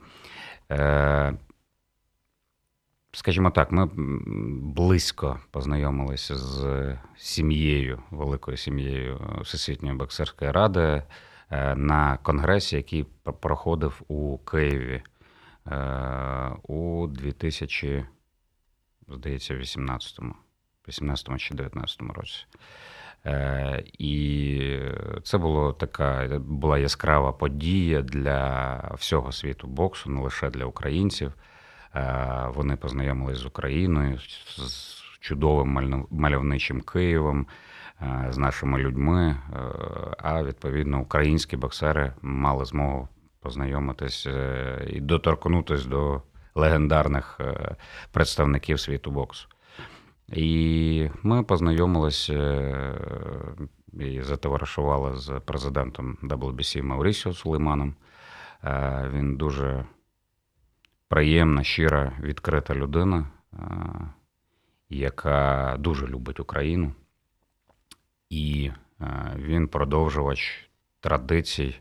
Е, 3.14 3.16
Скажімо 3.16 3.50
так, 3.50 3.72
ми 3.72 3.88
близько 4.74 5.40
познайомилися 5.50 6.36
з 6.36 6.98
сім'єю, 7.16 8.02
великою 8.10 8.56
сім'єю 8.56 9.38
Всесвітньої 9.40 9.96
боксерської 9.96 10.50
ради 10.50 11.02
е, 11.50 11.74
на 11.74 12.16
конгресі, 12.16 12.76
який 12.76 13.06
проходив 13.40 14.02
у 14.08 14.38
Києві 14.38 15.02
е, 15.66 16.50
у 16.62 17.06
2000, 17.06 18.06
здається, 19.08 19.54
18-му, 19.54 20.34
18 20.88 21.40
чи 21.40 21.54
19 21.54 22.00
році. 22.00 22.46
Е, 23.26 23.84
і 23.98 24.80
це 25.22 25.38
була 25.38 25.72
така 25.72 26.38
була 26.38 26.78
яскрава 26.78 27.32
подія 27.32 28.02
для 28.02 28.76
всього 28.94 29.32
світу 29.32 29.66
боксу, 29.66 30.10
не 30.10 30.20
лише 30.20 30.50
для 30.50 30.64
українців. 30.64 31.32
Е, 31.94 32.46
вони 32.54 32.76
познайомились 32.76 33.38
з 33.38 33.46
Україною, 33.46 34.18
з 34.56 35.02
чудовим 35.20 36.06
мальовничим 36.10 36.80
Києвом, 36.80 37.46
е, 38.02 38.26
з 38.30 38.38
нашими 38.38 38.78
людьми. 38.78 39.28
Е, 39.30 39.58
а 40.18 40.42
відповідно, 40.42 41.00
українські 41.00 41.56
боксери 41.56 42.12
мали 42.22 42.64
змогу 42.64 43.08
познайомитись 43.40 44.26
і 44.86 45.00
доторкнутися 45.00 45.88
до 45.88 46.22
легендарних 46.54 47.40
представників 48.12 48.80
світу 48.80 49.10
боксу. 49.10 49.48
І 50.28 51.08
ми 51.22 51.42
познайомилися 51.42 52.34
і 54.00 54.22
затоваришували 54.22 55.16
з 55.16 55.40
президентом 55.44 56.18
WBC 56.22 56.82
Маурісіо 56.82 57.32
Сулейманом. 57.32 57.94
Він 59.12 59.36
дуже 59.36 59.84
приємна, 61.14 61.64
щира, 61.64 62.12
відкрита 62.20 62.74
людина, 62.74 63.26
е, 63.52 63.56
яка 64.88 65.76
дуже 65.78 66.06
любить 66.06 66.40
Україну. 66.40 66.92
І 68.30 68.70
е, 69.00 69.32
він 69.36 69.68
продовжувач 69.68 70.70
традицій 71.00 71.80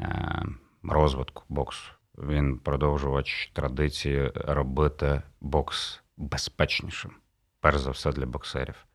е, 0.00 0.42
розвитку 0.82 1.42
боксу. 1.48 1.92
Він 2.18 2.58
продовжувач 2.58 3.50
традиції 3.52 4.32
робити 4.34 5.22
бокс 5.40 6.02
безпечнішим, 6.16 7.10
перш 7.60 7.78
за 7.78 7.90
все 7.90 8.12
для 8.12 8.26
боксерів. 8.26 8.86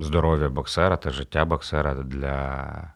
Здоров'я 0.00 0.48
боксера 0.48 0.96
та 0.96 1.10
життя 1.10 1.44
боксера 1.44 1.94
для 1.94 2.94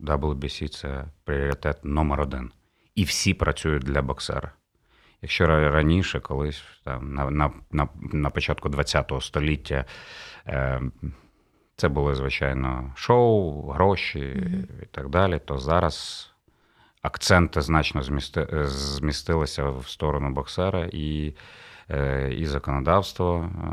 WBC 0.00 0.68
це 0.68 1.04
пріоритет 1.24 1.84
номер 1.84 2.20
один 2.20 2.50
і 2.94 3.04
всі 3.04 3.34
працюють 3.34 3.82
для 3.82 4.02
боксера. 4.02 4.52
Якщо 5.22 5.46
раніше, 5.46 6.20
колись 6.20 6.62
там, 6.84 7.14
на 7.14 7.30
на, 7.30 7.50
на, 7.72 7.88
на 8.12 8.30
початку 8.30 8.70
ХХ 8.70 9.22
століття 9.22 9.84
е, 10.46 10.82
це 11.76 11.88
були, 11.88 12.14
звичайно, 12.14 12.92
шоу, 12.96 13.70
гроші 13.70 14.18
mm-hmm. 14.18 14.82
і 14.82 14.86
так 14.86 15.08
далі, 15.08 15.40
то 15.44 15.58
зараз 15.58 16.30
акценти 17.02 17.60
значно 17.60 18.02
змісти, 18.02 18.46
змістилися 18.66 19.68
в 19.70 19.88
сторону 19.88 20.30
боксера 20.30 20.88
і 20.92 21.34
Е, 21.34 21.73
і 22.30 22.46
законодавство 22.46 23.36
е, 23.38 23.68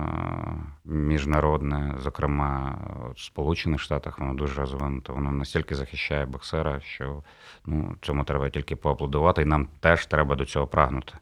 міжнародне, 0.86 1.96
зокрема 2.00 2.78
в 3.16 3.20
Сполучених 3.20 3.80
Штатах, 3.80 4.20
воно 4.20 4.34
дуже 4.34 4.62
розвинуто. 4.62 5.14
Воно 5.14 5.32
настільки 5.32 5.76
захищає 5.76 6.26
боксера, 6.26 6.80
що 6.80 7.24
ну, 7.66 7.96
цьому 8.02 8.24
треба 8.24 8.50
тільки 8.50 8.76
поаплодувати, 8.76 9.42
і 9.42 9.46
нам 9.46 9.68
теж 9.80 10.06
треба 10.06 10.36
до 10.36 10.46
цього 10.46 10.68
прагнути. 10.68 11.14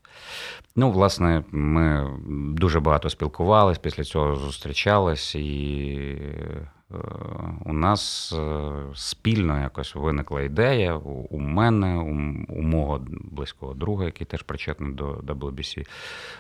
Ну, 0.76 0.92
власне, 0.92 1.44
ми 1.52 2.10
дуже 2.54 2.80
багато 2.80 3.10
спілкувалися, 3.10 3.80
після 3.84 4.04
цього 4.04 4.36
зустрічались 4.36 5.36
і 5.36 5.90
Е, 6.20 6.68
у 7.66 7.74
нас 7.74 8.34
е, 8.34 8.72
спільно 8.96 9.60
якось 9.60 9.96
виникла 9.96 10.42
ідея 10.42 10.96
у 11.30 11.40
мене, 11.40 11.98
у 12.50 12.62
мого 12.62 13.02
близького 13.10 13.74
друга, 13.74 14.06
який 14.06 14.28
теж 14.28 14.42
причетний 14.42 14.94
до 14.94 15.14
WBC, 15.14 15.88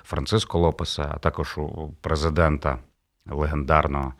Франциско 0.03 0.59
Лопеса, 0.59 1.11
а 1.11 1.17
також 1.17 1.57
у 1.57 1.93
президента 2.01 2.79
легендарного 3.29 4.13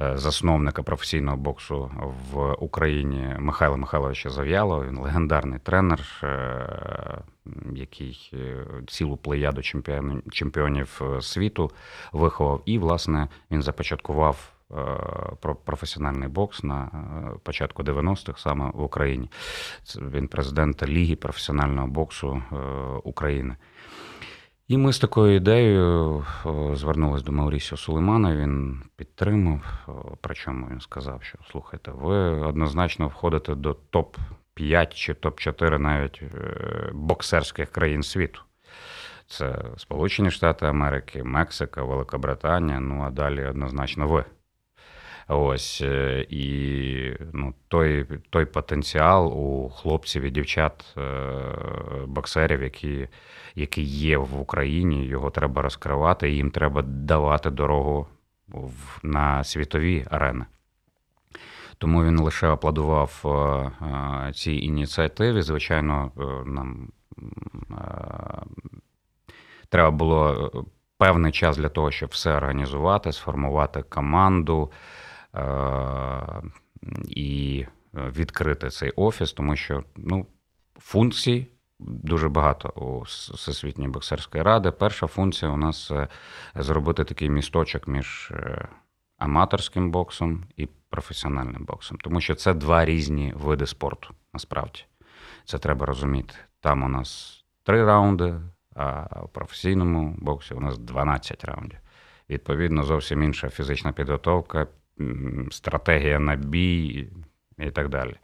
е, 0.00 0.18
засновника 0.18 0.82
професійного 0.82 1.36
боксу 1.36 1.90
в 2.32 2.52
Україні 2.52 3.36
Михайла 3.38 3.76
Михайловича 3.76 4.30
Зав'ялова. 4.30 4.84
Він 4.86 4.98
легендарний 4.98 5.58
тренер, 5.58 6.00
який 7.72 8.32
цілу 8.86 9.16
плеяду 9.16 9.62
чемпіонів 10.30 11.02
світу 11.20 11.70
виховав. 12.12 12.62
І, 12.64 12.78
власне, 12.78 13.28
він 13.50 13.62
започаткував. 13.62 14.52
Е, 14.74 15.54
професіональний 15.64 16.28
бокс 16.28 16.64
на 16.64 16.82
е, 16.84 17.38
початку 17.42 17.82
90-х 17.82 18.42
саме 18.42 18.70
в 18.74 18.82
Україні. 18.82 19.30
Він 19.96 20.28
президент 20.28 20.88
Ліги 20.88 21.16
професіонального 21.16 21.86
боксу 21.86 22.42
е, 22.52 22.56
України. 23.04 23.56
І 24.68 24.76
ми 24.76 24.92
з 24.92 24.98
такою 24.98 25.36
ідеєю 25.36 26.24
звернулися 26.74 27.24
до 27.24 27.32
Маурісіо 27.32 27.78
Сулеймана. 27.78 28.36
Він 28.36 28.82
підтримав. 28.96 29.60
Причому 30.20 30.68
він 30.70 30.80
сказав, 30.80 31.22
що 31.22 31.38
слухайте, 31.50 31.90
ви 31.90 32.16
однозначно 32.30 33.08
входите 33.08 33.54
до 33.54 33.76
топ-5 33.92 34.94
чи 34.94 35.12
топ-4 35.12 35.78
навіть 35.78 36.22
боксерських 36.92 37.70
країн 37.70 38.02
світу. 38.02 38.40
Це 39.26 39.62
Сполучені 39.76 40.30
Штати 40.30 40.66
Америки, 40.66 41.24
Мексика, 41.24 41.82
Великобританія. 41.82 42.80
Ну 42.80 43.02
а 43.06 43.10
далі 43.10 43.44
однозначно 43.44 44.06
ви. 44.08 44.24
Ось 45.32 45.80
е, 45.80 46.26
і 46.30 47.12
ну, 47.32 47.54
той 47.68 48.06
той 48.30 48.44
потенціал 48.44 49.38
у 49.38 49.68
хлопців 49.68 50.22
і 50.22 50.30
дівчат 50.30 50.94
е, 50.98 51.02
боксерів, 52.06 52.62
які 52.62 53.08
які 53.54 53.82
є 53.82 54.18
в 54.18 54.40
Україні, 54.40 55.06
його 55.06 55.30
треба 55.30 55.62
розкривати, 55.62 56.30
і 56.30 56.36
їм 56.36 56.50
треба 56.50 56.82
давати 56.82 57.50
дорогу 57.50 58.06
на 59.02 59.44
світові 59.44 60.06
арени. 60.10 60.44
Тому 61.78 62.04
він 62.04 62.18
лише 62.18 62.48
аплодував 62.48 63.22
е, 63.24 64.32
цій 64.32 64.54
ініціативі. 64.54 65.42
Звичайно, 65.42 66.12
нам 66.46 66.88
треба 69.68 69.90
було 69.90 70.50
певний 70.98 71.32
час 71.32 71.56
для 71.56 71.68
того, 71.68 71.90
щоб 71.90 72.08
все 72.08 72.32
організувати, 72.32 73.12
сформувати 73.12 73.82
команду. 73.82 74.70
Е, 75.36 76.42
і 77.06 77.66
відкрити 77.94 78.70
цей 78.70 78.90
офіс, 78.90 79.32
тому 79.32 79.56
що 79.56 79.84
ну, 79.96 80.26
функцій 80.78 81.46
дуже 81.78 82.28
багато 82.28 82.68
у 82.68 83.00
Всесвітньої 83.00 83.90
боксерської 83.90 84.44
ради. 84.44 84.70
Перша 84.70 85.06
функція 85.06 85.50
у 85.50 85.56
нас 85.56 85.90
е, 85.90 86.08
зробити 86.54 87.04
такий 87.04 87.30
місточок 87.30 87.88
між 87.88 88.30
е, 88.30 88.68
аматорським 89.18 89.90
боксом 89.90 90.44
і 90.56 90.66
професіональним 90.66 91.64
боксом, 91.64 91.98
тому 91.98 92.20
що 92.20 92.34
це 92.34 92.54
два 92.54 92.84
різні 92.84 93.32
види 93.36 93.66
спорту. 93.66 94.14
Насправді 94.32 94.80
це 95.44 95.58
треба 95.58 95.86
розуміти. 95.86 96.34
Там 96.60 96.82
у 96.82 96.88
нас 96.88 97.40
три 97.62 97.84
раунди, 97.84 98.34
а 98.74 99.20
у 99.22 99.28
професійному 99.28 100.16
боксі 100.18 100.54
у 100.54 100.60
нас 100.60 100.78
12 100.78 101.44
раундів. 101.44 101.78
Відповідно, 102.30 102.82
зовсім 102.82 103.22
інша 103.22 103.48
фізична 103.48 103.92
підготовка, 103.92 104.66
стратегія 105.50 106.18
на 106.18 106.36
бій 106.36 107.08
і 107.58 107.70
так 107.70 107.88
далі. 107.88 108.16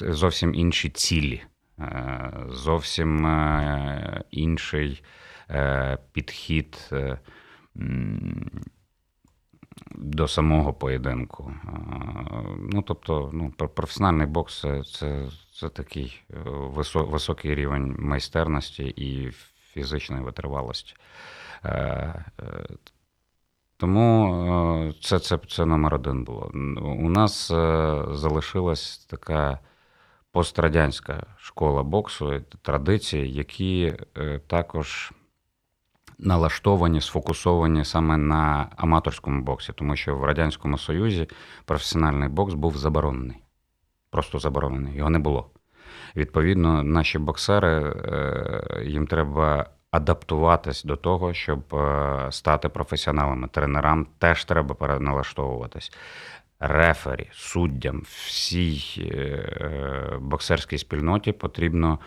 Зовсім 0.00 0.54
інші 0.54 0.90
цілі, 0.90 1.42
е, 1.78 2.32
зовсім 2.48 3.26
е, 3.26 4.24
інший 4.30 5.02
е, 5.50 5.98
підхід 6.12 6.90
до 9.94 10.28
самого 10.28 10.72
поєдинку. 10.74 11.54
Ну, 12.58 12.82
тобто, 12.82 13.30
ну, 13.32 13.50
професіональний 13.50 14.26
бокс 14.26 14.60
це, 14.60 15.28
це 15.52 15.68
такий 15.68 16.22
високий 16.84 17.54
рівень 17.54 17.96
майстерності 17.98 18.84
і 18.84 19.30
фізичної 19.72 20.22
витривалості. 20.22 20.94
Тому 23.78 24.34
е, 24.88 24.94
це 25.00 25.18
це, 25.18 25.38
це 25.48 25.66
номер 25.66 25.94
один 25.94 26.24
було. 26.24 26.50
У 26.98 27.08
нас 27.08 27.50
е, 27.50 28.04
залишилась 28.10 28.98
така 28.98 29.58
пострадянська 30.32 31.26
школа 31.36 31.82
боксу, 31.82 32.40
традиції, 32.62 33.32
які 33.32 33.94
е, 34.18 34.38
також 34.46 35.12
налаштовані, 36.18 37.00
сфокусовані 37.00 37.84
саме 37.84 38.16
на 38.16 38.68
аматорському 38.76 39.42
боксі, 39.42 39.72
тому 39.72 39.96
що 39.96 40.16
в 40.16 40.24
Радянському 40.24 40.78
Союзі 40.78 41.28
професіональний 41.64 42.28
бокс 42.28 42.54
був 42.54 42.76
заборонений. 42.76 43.36
Просто 44.10 44.38
заборонений, 44.38 44.96
його 44.96 45.10
не 45.10 45.18
було. 45.18 45.50
Відповідно, 46.16 46.82
наші 46.82 47.18
боксери 47.18 47.94
їм 48.84 49.06
треба 49.06 49.70
адаптуватись 49.90 50.84
до 50.84 50.96
того, 50.96 51.34
щоб 51.34 51.74
е, 51.74 52.26
стати 52.30 52.68
професіоналами. 52.68 53.48
Тренерам 53.48 54.06
теж 54.18 54.44
треба 54.44 54.74
переналаштовуватись. 54.74 55.92
Рефері, 56.60 57.28
суддям, 57.32 58.02
всій 58.04 58.82
е, 58.98 60.18
боксерській 60.20 60.78
спільноті 60.78 61.32
потрібно 61.32 61.98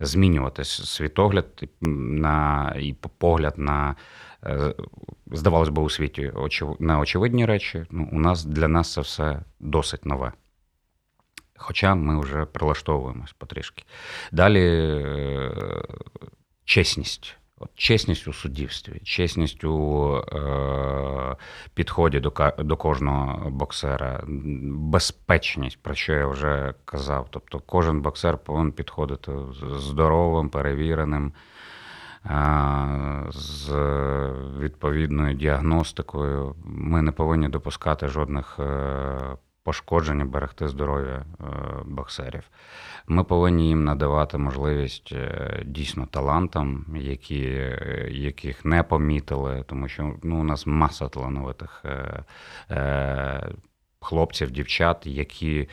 змінюватись 0.00 0.90
світогляд 0.90 1.46
на 1.80 2.74
і 2.80 2.92
погляд 3.18 3.54
на, 3.56 3.96
е, 4.44 4.74
здавалось 5.32 5.68
би, 5.68 5.82
у 5.82 5.90
світі 5.90 6.32
на 6.78 6.98
очевидні 6.98 7.46
речі. 7.46 7.86
Ну, 7.90 8.08
У 8.12 8.18
нас 8.18 8.44
для 8.44 8.68
нас 8.68 8.92
це 8.92 9.00
все 9.00 9.40
досить 9.60 10.06
нове. 10.06 10.32
Хоча 11.56 11.94
ми 11.94 12.20
вже 12.20 12.44
прилаштовуємось 12.44 13.32
потрішки. 13.32 13.84
Далі 14.32 14.60
чесність. 16.64 17.36
От 17.58 17.70
Чесність 17.74 18.28
у 18.28 18.32
суддівстві, 18.32 19.00
чесність 19.04 19.64
у 19.64 20.14
е, 20.16 21.36
підході 21.74 22.20
до 22.20 22.52
до 22.58 22.76
кожного 22.76 23.50
боксера, 23.50 24.20
безпечність, 24.66 25.82
про 25.82 25.94
що 25.94 26.12
я 26.12 26.26
вже 26.26 26.74
казав. 26.84 27.26
Тобто 27.30 27.60
кожен 27.66 28.00
боксер 28.00 28.38
повинен 28.38 28.72
підходити 28.72 29.32
здоровим, 29.78 30.48
перевіреним, 30.48 31.32
е, 32.26 33.26
з 33.30 33.72
відповідною 34.58 35.34
діагностикою. 35.34 36.54
Ми 36.64 37.02
не 37.02 37.12
повинні 37.12 37.48
допускати 37.48 38.08
жодних 38.08 38.58
е, 38.58 39.36
пошкоджень, 39.64 40.28
берегти 40.28 40.68
здоров'я 40.68 41.14
е, 41.14 41.44
боксерів. 41.84 42.42
Ми 43.06 43.24
повинні 43.24 43.68
їм 43.68 43.84
надавати 43.84 44.38
можливість 44.38 45.12
е, 45.12 45.62
дійсно 45.66 46.06
талантам, 46.06 46.86
які, 46.96 47.70
яких 48.10 48.64
не 48.64 48.82
помітили, 48.82 49.64
тому 49.66 49.88
що 49.88 50.14
ну, 50.22 50.40
у 50.40 50.44
нас 50.44 50.66
маса 50.66 51.08
талановитих 51.08 51.84
е, 52.70 53.48
хлопців, 54.00 54.50
дівчат, 54.50 55.06
які 55.06 55.68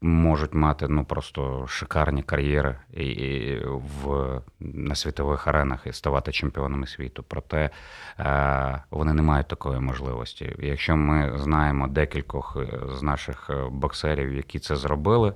можуть 0.00 0.54
мати 0.54 0.88
ну 0.88 1.04
просто 1.04 1.66
шикарні 1.66 2.22
кар'єри 2.22 2.76
і, 2.94 3.04
і 3.06 3.58
в, 3.64 4.40
на 4.60 4.94
світових 4.94 5.48
аренах 5.48 5.86
і 5.86 5.92
ставати 5.92 6.32
чемпіонами 6.32 6.86
світу. 6.86 7.24
Проте 7.28 7.70
е, 8.18 8.82
вони 8.90 9.12
не 9.12 9.22
мають 9.22 9.48
такої 9.48 9.80
можливості. 9.80 10.56
Якщо 10.58 10.96
ми 10.96 11.38
знаємо 11.38 11.88
декількох 11.88 12.56
з 12.98 13.02
наших 13.02 13.50
боксерів, 13.70 14.32
які 14.34 14.58
це 14.58 14.76
зробили 14.76 15.32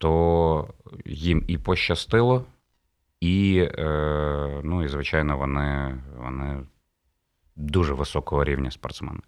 то 0.00 0.68
їм 1.04 1.44
і 1.48 1.58
пощастило, 1.58 2.44
і, 3.20 3.68
е, 3.78 4.60
ну, 4.64 4.84
і 4.84 4.88
звичайно, 4.88 5.38
вони, 5.38 5.98
вони 6.16 6.62
дуже 7.56 7.94
високого 7.94 8.44
рівня 8.44 8.70
спортсмени. 8.70 9.20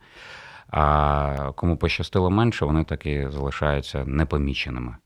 А 0.69 1.53
кому 1.57 1.77
пощастило 1.77 2.31
менше, 2.31 2.65
вони 2.65 2.85
таки 2.85 3.31
залишаються 3.31 4.05
непоміченими. 4.05 4.97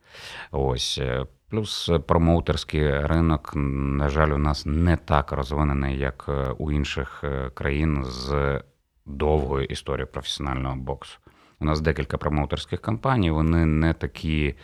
Ось. 0.51 0.99
Е, 1.03 1.27
плюс 1.51 1.91
промоутерський 2.07 3.07
ринок, 3.07 3.53
на 3.55 4.09
жаль, 4.09 4.29
у 4.29 4.39
нас 4.39 4.67
не 4.67 4.97
так 4.97 5.33
розвинений, 5.33 5.99
як 5.99 6.25
е, 6.29 6.51
у 6.59 6.73
інших 6.73 7.25
країн 7.55 8.05
з 8.05 8.61
довгою 9.07 9.65
історією 9.65 10.07
професіонального 10.07 10.77
боксу. 10.77 11.19
У 11.61 11.65
нас 11.65 11.81
декілька 11.81 12.19
промоутерських 12.19 12.81
компаній, 12.81 13.31
вони 13.31 13.67
не 13.67 13.93
такі 13.93 14.55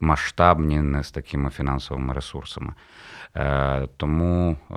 масштабні, 0.00 0.80
не 0.80 1.02
з 1.02 1.10
такими 1.10 1.50
фінансовими 1.50 2.14
ресурсами. 2.14 2.74
Е, 3.36 3.88
тому 3.96 4.56
е, 4.70 4.74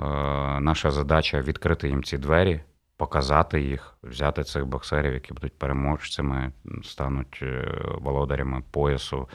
наша 0.60 0.90
задача 0.90 1.40
відкрити 1.40 1.88
їм 1.88 2.04
ці 2.04 2.18
двері, 2.18 2.60
показати 3.00 3.60
їх, 3.60 3.94
взяти 4.02 4.44
цих 4.44 4.66
боксерів, 4.66 5.12
які 5.12 5.34
будуть 5.34 5.58
переможцями, 5.58 6.52
стануть 6.82 7.38
е, 7.42 7.68
володарями 7.98 8.62
поясу. 8.70 9.28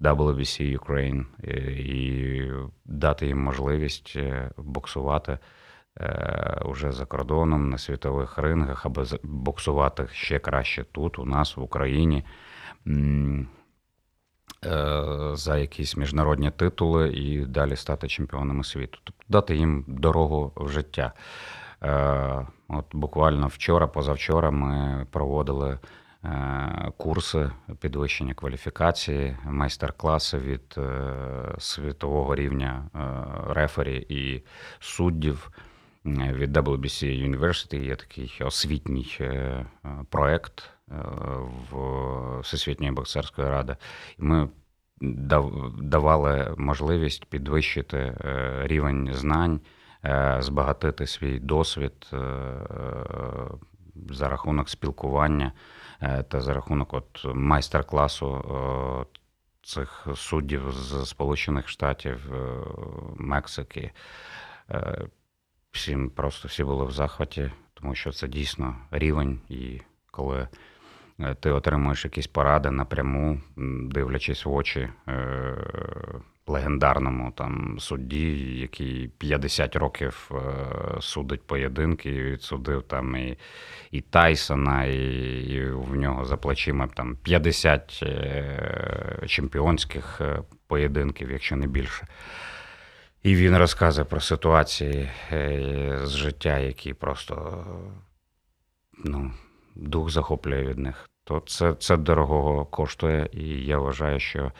WBC 0.00 0.78
Ukraine 0.78 1.24
і 1.70 2.52
дати 2.84 3.26
їм 3.26 3.42
можливість 3.42 4.16
боксувати 4.56 5.38
уже 6.64 6.92
за 6.92 7.06
кордоном 7.06 7.70
на 7.70 7.78
світових 7.78 8.38
рингах, 8.38 8.86
аби 8.86 9.04
боксувати 9.22 10.08
ще 10.12 10.38
краще 10.38 10.84
тут, 10.84 11.18
у 11.18 11.24
нас 11.24 11.56
в 11.56 11.62
Україні. 11.62 12.24
Е, 14.64 15.30
за 15.34 15.58
якісь 15.58 15.96
міжнародні 15.96 16.50
титули 16.50 17.08
і 17.08 17.46
далі 17.46 17.76
стати 17.76 18.08
чемпіонами 18.08 18.64
світу, 18.64 18.98
тобто 19.04 19.24
дати 19.28 19.56
їм 19.56 19.84
дорогу 19.88 20.52
в 20.56 20.68
життя. 20.68 21.12
Е, 21.82 22.46
от 22.68 22.84
буквально 22.92 23.46
вчора, 23.46 23.86
позавчора, 23.86 24.50
ми 24.50 25.06
проводили 25.10 25.78
е, 26.24 26.92
курси 26.96 27.50
підвищення 27.80 28.34
кваліфікації, 28.34 29.36
майстер-класи 29.44 30.38
від 30.38 30.78
світового 31.58 32.34
рівня 32.34 32.84
рефері 33.48 34.06
і 34.08 34.42
суддів. 34.80 35.50
Від 36.04 36.56
WBC 36.56 37.28
University 37.28 37.84
є 37.84 37.96
такий 37.96 38.40
освітній 38.44 39.20
проект 40.10 40.70
в 41.70 42.40
Всесвітньої 42.40 42.92
боксерської 42.92 43.48
ради. 43.48 43.76
Ми 44.18 44.48
давали 45.78 46.54
можливість 46.58 47.24
підвищити 47.24 47.96
е, 47.98 48.60
рівень 48.62 49.10
знань, 49.12 49.60
е, 49.64 49.81
збагатити 50.38 51.06
свій 51.06 51.38
досвід, 51.38 52.10
е, 52.12 52.18
за 54.10 54.28
рахунок 54.28 54.68
спілкування 54.68 55.52
е, 56.02 56.22
та 56.22 56.40
за 56.40 56.54
рахунок 56.54 56.94
от 56.94 57.24
майстер-класу 57.34 58.36
е, 58.36 59.18
цих 59.62 60.06
суддів 60.14 60.72
з 60.72 61.08
Сполучених 61.08 61.68
Штатів, 61.68 62.34
е, 62.34 62.60
Мексики. 63.16 63.92
Е, 64.70 65.06
Всім 65.70 66.10
просто 66.10 66.48
всі 66.48 66.64
були 66.64 66.84
в 66.84 66.90
захваті, 66.90 67.52
тому 67.74 67.94
що 67.94 68.12
це 68.12 68.28
дійсно 68.28 68.76
рівень, 68.90 69.40
і 69.48 69.80
коли 70.10 70.48
е, 71.20 71.34
ти 71.34 71.50
отримуєш 71.50 72.04
якісь 72.04 72.26
поради 72.26 72.70
напряму, 72.70 73.40
дивлячись 73.90 74.44
в 74.44 74.52
очі 74.52 74.88
е, 75.08 75.56
легендарному 76.46 77.32
там 77.36 77.76
судді, 77.80 78.58
який 78.60 79.08
50 79.08 79.76
років 79.76 80.30
е, 80.32 81.00
судить 81.00 81.46
поєдинки, 81.46 82.10
і 82.10 82.22
відсудив 82.22 82.82
там 82.82 83.16
і, 83.16 83.38
і 83.90 84.00
Тайсона, 84.00 84.84
і, 84.84 84.96
і 85.42 85.64
в 85.70 85.94
нього 85.96 86.24
за 86.24 86.36
плечима 86.36 86.86
там 86.86 87.16
50 87.22 88.00
е, 88.02 89.24
чемпіонських 89.26 90.20
е, 90.20 90.42
поєдинків, 90.66 91.30
якщо 91.30 91.56
не 91.56 91.66
більше. 91.66 92.06
І 93.22 93.34
він 93.34 93.56
розказує 93.56 94.04
про 94.04 94.20
ситуації 94.20 95.10
з 96.02 96.10
життя, 96.10 96.58
які 96.58 96.94
просто 96.94 97.64
ну, 99.04 99.32
дух 99.74 100.10
захоплює 100.10 100.62
від 100.62 100.78
них. 100.78 101.08
То 101.24 101.42
це, 101.46 101.74
це 101.74 101.96
дорого 101.96 102.64
коштує, 102.66 103.28
і 103.32 103.48
я 103.48 103.78
вважаю, 103.78 104.20
що 104.20 104.52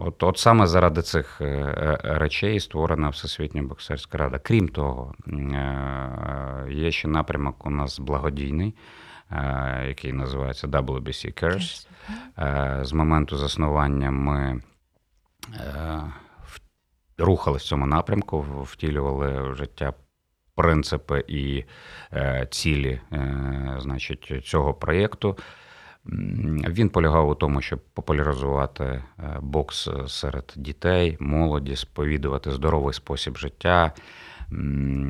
от, 0.00 0.22
от 0.22 0.38
саме 0.38 0.66
заради 0.66 1.02
цих 1.02 1.40
е, 1.40 1.44
е, 1.44 1.98
речей 2.04 2.60
створена 2.60 3.08
Всесвітня 3.08 3.62
боксерська 3.62 4.18
рада. 4.18 4.38
Крім 4.38 4.68
того, 4.68 5.14
е, 5.28 6.66
є 6.70 6.90
ще 6.90 7.08
напрямок 7.08 7.66
у 7.66 7.70
нас 7.70 7.98
благодійний, 7.98 8.74
е, 9.30 9.84
який 9.88 10.12
називається 10.12 10.66
WBC 10.66 11.42
Cares. 11.44 11.88
Е, 12.38 12.78
З 12.84 12.92
моменту 12.92 13.36
заснування 13.36 14.10
ми 14.10 14.62
е, 15.54 16.00
в- 16.44 16.60
рухались 17.18 17.62
в 17.62 17.66
цьому 17.68 17.86
напрямку, 17.86 18.40
втілювали 18.62 19.50
в 19.50 19.54
життя 19.54 19.92
принципи 20.54 21.24
і 21.28 21.64
е, 22.12 22.46
цілі 22.50 23.00
е, 23.12 23.76
значить, 23.78 24.32
цього 24.44 24.74
проєкту. 24.74 25.36
Він 26.68 26.88
полягав 26.88 27.28
у 27.28 27.34
тому, 27.34 27.60
щоб 27.60 27.80
популяризувати 27.94 28.84
е, 28.84 29.02
бокс 29.40 29.88
серед 30.06 30.52
дітей, 30.56 31.16
молоді, 31.20 31.76
сповідувати 31.76 32.50
здоровий 32.50 32.94
спосіб 32.94 33.36
життя. 33.36 33.92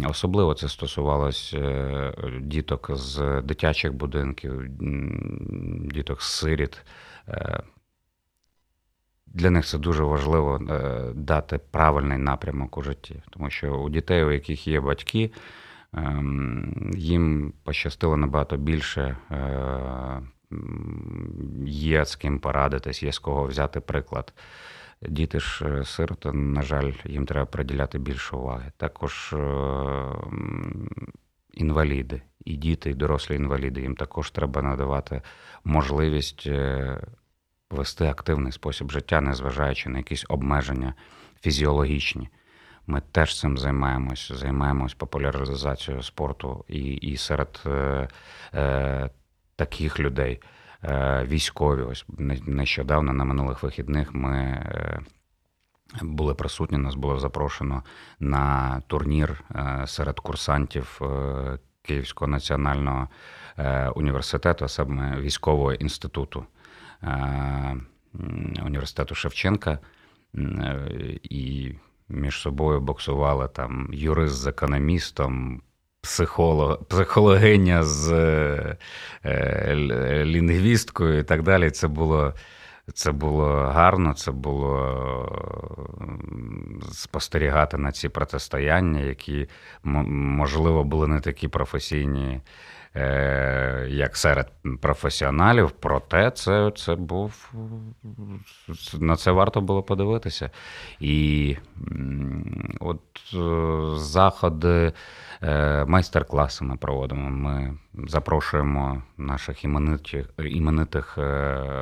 Особливо 0.08 0.54
це 0.54 0.68
стосувалось 0.68 1.54
е, 1.54 2.12
діток 2.40 2.90
з 2.94 3.42
дитячих 3.42 3.92
будинків, 3.94 4.62
діток 5.90 6.22
з 6.22 6.32
сиріт. 6.32 6.82
Е, 7.28 7.62
Для 9.26 9.50
них 9.50 9.66
це 9.66 9.78
дуже 9.78 10.02
важливо 10.02 10.60
е, 10.70 11.12
дати 11.14 11.58
правильний 11.58 12.18
напрямок 12.18 12.78
у 12.78 12.82
житті, 12.82 13.22
тому 13.30 13.50
що 13.50 13.76
у 13.76 13.90
дітей, 13.90 14.24
у 14.24 14.30
яких 14.32 14.68
є 14.68 14.80
батьки, 14.80 15.32
ем, 15.92 16.92
їм 16.96 17.52
пощастило 17.64 18.16
набагато 18.16 18.56
більше, 18.56 19.16
е, 19.30 20.22
є 21.66 22.04
з 22.04 22.16
ким 22.16 22.38
порадитись, 22.38 23.02
є 23.02 23.12
з 23.12 23.18
кого 23.18 23.46
взяти 23.46 23.80
приклад. 23.80 24.32
Діти 25.02 25.40
ж 25.40 25.66
е, 25.68 25.84
сироти, 25.84 26.32
на 26.32 26.62
жаль, 26.62 26.92
їм 27.04 27.26
треба 27.26 27.46
приділяти 27.46 27.98
більше 27.98 28.36
уваги. 28.36 28.72
Також 28.76 29.32
е, 29.32 29.38
інваліди, 31.52 32.22
і 32.44 32.56
діти, 32.56 32.90
і 32.90 32.94
дорослі 32.94 33.34
інваліди, 33.34 33.80
їм 33.80 33.96
також 33.96 34.30
треба 34.30 34.62
надавати 34.62 35.22
можливість 35.64 36.46
е, 36.46 37.00
вести 37.70 38.06
активний 38.06 38.52
спосіб 38.52 38.90
життя, 38.90 39.20
незважаючи 39.20 39.88
на 39.88 39.98
якісь 39.98 40.26
обмеження 40.28 40.94
фізіологічні. 41.40 42.28
Ми 42.86 43.02
теж 43.12 43.40
цим 43.40 43.58
займаємось, 43.58 44.32
займаємось 44.32 44.94
популяризацією 44.94 46.02
спорту 46.02 46.64
і, 46.68 46.80
і 46.80 47.16
серед 47.16 47.62
е, 47.66 48.08
таких 49.56 50.00
людей. 50.00 50.40
Е, 50.84 51.24
військові, 51.28 51.82
ось 51.82 52.04
не- 52.18 52.40
нещодавно 52.46 53.12
на 53.12 53.24
минулих 53.24 53.62
вихідних 53.62 54.14
ми 54.14 54.36
е, 54.38 55.00
були 56.02 56.34
присутні, 56.34 56.78
нас 56.78 56.94
було 56.94 57.18
запрошено 57.18 57.82
на 58.20 58.80
турнір 58.86 59.44
е, 59.54 59.82
серед 59.86 60.20
курсантів 60.20 61.00
Київського 61.82 62.30
національного 62.30 63.08
університету, 63.94 64.64
а 64.64 64.68
саме 64.68 65.20
військового 65.20 65.72
інституту 65.72 66.46
університету 68.64 69.14
Шевченка. 69.14 69.78
І 71.22 71.74
між 72.08 72.38
собою 72.38 72.80
боксували 72.80 73.48
там 73.48 73.90
юрист 73.92 74.34
з 74.34 74.46
економістом, 74.46 75.62
психолог, 76.06 76.84
психологиня 76.84 77.82
з 77.82 78.12
е, 78.12 78.76
е, 79.24 79.74
лінгвісткою 80.24 81.18
і 81.18 81.22
так 81.22 81.42
далі. 81.42 81.70
Це 81.70 81.88
було. 81.88 82.34
Це 82.94 83.12
було 83.12 83.46
гарно, 83.54 84.14
це 84.14 84.32
було 84.32 84.72
спостерігати 86.92 87.78
на 87.78 87.92
ці 87.92 88.08
протистояння, 88.08 89.00
які, 89.00 89.48
можливо, 89.82 90.84
були 90.84 91.08
не 91.08 91.20
такі 91.20 91.48
професійні, 91.48 92.40
е, 92.96 93.86
як 93.90 94.16
серед 94.16 94.52
професіоналів, 94.80 95.70
проте 95.70 96.30
це, 96.30 96.72
це 96.76 96.94
був 96.94 97.52
на 98.98 99.16
це 99.16 99.30
варто 99.30 99.60
було 99.60 99.82
подивитися. 99.82 100.50
І 101.00 101.56
от 102.80 103.00
е, 103.34 103.98
заходи, 103.98 104.92
е, 105.42 105.84
майстер-класи 105.84 106.64
ми 106.64 106.76
проводимо. 106.76 107.30
Ми 107.30 107.78
запрошуємо 108.08 109.02
наших 109.16 109.64
іменитих, 109.64 110.26
іменитих 110.38 111.18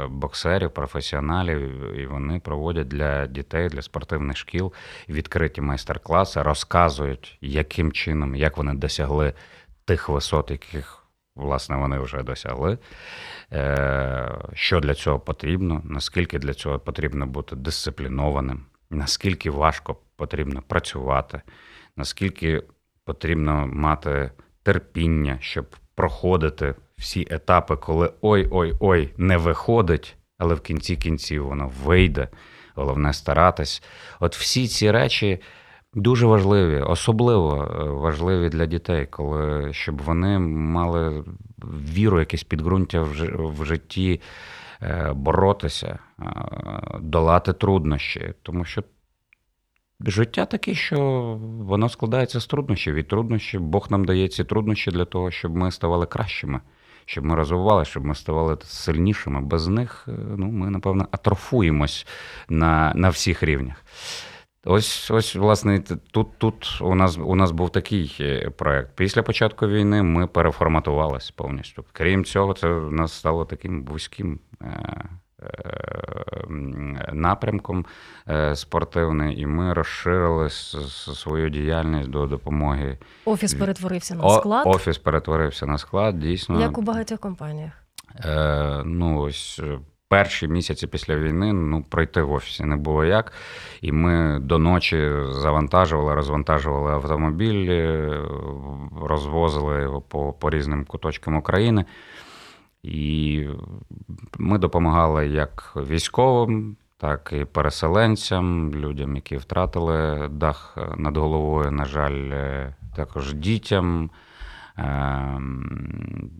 боксерів, 0.08 0.70
професіоналів, 0.70 1.60
і 1.98 2.06
вони 2.06 2.40
проводять 2.40 2.88
для 2.88 3.26
дітей, 3.26 3.68
для 3.68 3.82
спортивних 3.82 4.36
шкіл 4.36 4.72
відкриті 5.08 5.60
майстер-класи, 5.60 6.42
розказують, 6.42 7.38
яким 7.40 7.92
чином, 7.92 8.34
як 8.34 8.56
вони 8.56 8.74
досягли 8.74 9.32
тих 9.84 10.08
висот, 10.08 10.50
яких 10.50 11.03
власне 11.36 11.76
вони 11.76 11.98
вже 11.98 12.22
досягли. 12.22 12.78
Е, 13.52 14.38
Що 14.52 14.80
для 14.80 14.94
цього 14.94 15.20
потрібно, 15.20 15.80
наскільки 15.84 16.38
для 16.38 16.54
цього 16.54 16.78
потрібно 16.78 17.26
бути 17.26 17.56
дисциплінованим, 17.56 18.66
наскільки 18.90 19.50
важко 19.50 19.96
потрібно 20.16 20.62
працювати, 20.62 21.42
наскільки 21.96 22.62
потрібно 23.04 23.66
мати 23.66 24.30
терпіння, 24.62 25.38
щоб 25.40 25.66
проходити 25.94 26.74
всі 26.98 27.26
етапи, 27.30 27.76
коли 27.76 28.12
ой-ой-ой 28.20 29.14
не 29.16 29.36
виходить, 29.36 30.16
але 30.38 30.54
в 30.54 30.60
кінці 30.60 30.96
кінців 30.96 31.46
воно 31.46 31.72
вийде. 31.84 32.28
Головне 32.76 33.12
старатись. 33.12 33.82
От 34.20 34.36
всі 34.36 34.68
ці 34.68 34.90
речі 34.90 35.40
дуже 35.94 36.26
важливі, 36.26 36.80
особливо 36.80 37.64
е, 37.64 37.84
важливі 37.84 38.48
для 38.48 38.66
дітей, 38.66 39.06
коли 39.06 39.72
щоб 39.72 40.02
вони 40.02 40.38
мали 40.38 41.24
віру, 41.94 42.20
якесь 42.20 42.44
підґрунтя 42.44 43.02
в 43.34 43.64
житті, 43.64 44.20
е, 44.82 45.12
боротися, 45.14 45.98
е, 46.20 46.24
долати 47.00 47.52
труднощі. 47.52 48.34
Тому 48.42 48.64
що 48.64 48.82
життя 50.00 50.46
таке, 50.46 50.74
що 50.74 50.98
воно 51.60 51.88
складається 51.88 52.40
з 52.40 52.46
труднощів. 52.46 52.94
І 52.94 53.02
труднощі, 53.02 53.58
Бог 53.58 53.86
нам 53.90 54.04
дає 54.04 54.28
ці 54.28 54.44
труднощі 54.44 54.90
для 54.90 55.04
того, 55.04 55.30
щоб 55.30 55.56
ми 55.56 55.70
ставали 55.70 56.06
кращими, 56.06 56.60
щоб 57.04 57.24
ми 57.24 57.34
розвивалися, 57.34 57.90
щоб 57.90 58.04
ми 58.04 58.14
ставали 58.14 58.56
сильнішими. 58.64 59.40
Без 59.40 59.68
них 59.68 60.08
ну, 60.36 60.46
ми, 60.46 60.70
напевно, 60.70 61.08
атрофуємось 61.10 62.06
на, 62.48 62.92
на 62.94 63.08
всіх 63.08 63.42
рівнях. 63.42 63.84
Ось, 64.66 65.10
ось, 65.10 65.36
власне, 65.36 65.80
тут, 66.10 66.38
тут 66.38 66.78
у 66.80 66.94
нас 66.94 67.18
у 67.18 67.34
нас 67.34 67.50
був 67.50 67.70
такий 67.70 68.16
е, 68.20 68.50
проект. 68.50 68.96
Після 68.96 69.22
початку 69.22 69.66
війни 69.66 70.02
ми 70.02 70.26
переформатувалися 70.26 71.32
повністю. 71.36 71.84
Крім 71.92 72.24
цього, 72.24 72.54
це 72.54 72.68
в 72.68 72.92
нас 72.92 73.12
стало 73.12 73.44
таким 73.44 73.84
вузьким 73.84 74.40
е, 74.62 74.66
е, 75.42 76.46
напрямком 77.12 77.86
спортивним, 78.54 79.32
і 79.32 79.46
ми 79.46 79.72
розширили 79.72 80.50
свою 80.50 81.50
діяльність 81.50 82.10
до 82.10 82.26
допомоги. 82.26 82.98
Офіс 83.24 83.54
перетворився 83.54 84.14
на 84.14 84.24
О- 84.24 84.38
склад, 84.40 84.66
Офіс 84.66 84.98
перетворився 84.98 85.66
на 85.66 85.78
склад, 85.78 86.18
дійсно. 86.18 86.60
як 86.60 86.78
у 86.78 86.82
багатьох 86.82 87.18
компаніях. 87.18 87.72
Е, 88.24 88.82
ну, 88.84 89.20
ось 89.20 89.60
перші 90.14 90.48
місяці 90.48 90.86
після 90.86 91.16
війни 91.16 91.52
ну, 91.52 91.82
пройти 91.82 92.22
в 92.22 92.32
офісі 92.32 92.64
не 92.64 92.76
було 92.76 93.04
як. 93.04 93.32
І 93.80 93.92
ми 93.92 94.38
до 94.40 94.58
ночі 94.58 95.10
завантажували, 95.28 96.14
розвантажували 96.14 96.92
автомобіль, 96.92 97.90
розвозили 99.00 99.82
його 99.82 100.00
по, 100.00 100.32
по 100.32 100.50
різним 100.50 100.84
куточкам 100.84 101.36
України. 101.36 101.84
І 102.82 103.46
ми 104.38 104.58
допомагали 104.58 105.26
як 105.26 105.72
військовим, 105.76 106.76
так 106.98 107.34
і 107.40 107.44
переселенцям, 107.44 108.74
людям, 108.74 109.16
які 109.16 109.36
втратили 109.36 110.28
дах 110.28 110.78
над 110.96 111.16
головою, 111.16 111.70
на 111.70 111.84
жаль, 111.84 112.32
також 112.96 113.34
дітям, 113.34 114.10
ем, 114.76 116.30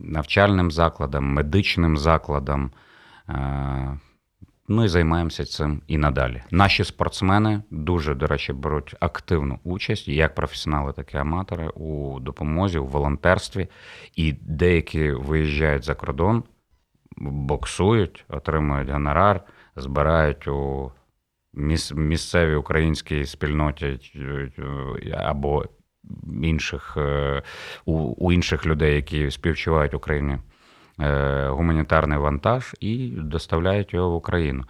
навчальним 0.00 0.70
закладам, 0.70 1.24
медичним 1.24 1.96
закладам. 1.96 2.70
Е, 3.28 3.98
ну 4.68 4.88
займаємося 4.88 5.44
цим 5.44 5.82
і 5.86 5.98
надалі. 5.98 6.42
Наші 6.50 6.84
спортсмени 6.84 7.62
дуже, 7.70 8.14
до 8.14 8.26
речі, 8.26 8.52
беруть 8.52 8.94
активну 9.00 9.58
участь, 9.64 10.08
як 10.08 10.34
професіонали, 10.34 10.92
так 10.92 11.14
і 11.14 11.16
аматори 11.16 11.68
у 11.68 12.20
допомозі, 12.20 12.78
у 12.78 12.86
волонтерстві. 12.86 13.68
І 14.16 14.32
деякі 14.32 15.10
виїжджають 15.10 15.84
за 15.84 15.94
кордон, 15.94 16.44
боксують, 17.16 18.24
отримують 18.28 18.90
гонорар, 18.90 19.40
збирають 19.76 20.48
у 20.48 20.92
місцевій 21.94 22.54
українській 22.54 23.24
спільноті 23.24 23.98
або 25.12 25.64
інших 26.42 26.94
е, 26.96 27.42
у, 27.84 27.92
у 27.94 28.32
інших 28.32 28.66
людей, 28.66 28.94
які 28.94 29.30
співчувають 29.30 29.94
Україні. 29.94 30.38
Е, 31.00 31.48
гуманітарний 31.48 32.18
вантаж 32.18 32.74
і 32.80 33.08
доставляють 33.08 33.94
його 33.94 34.10
в 34.10 34.14
Україну. 34.14 34.64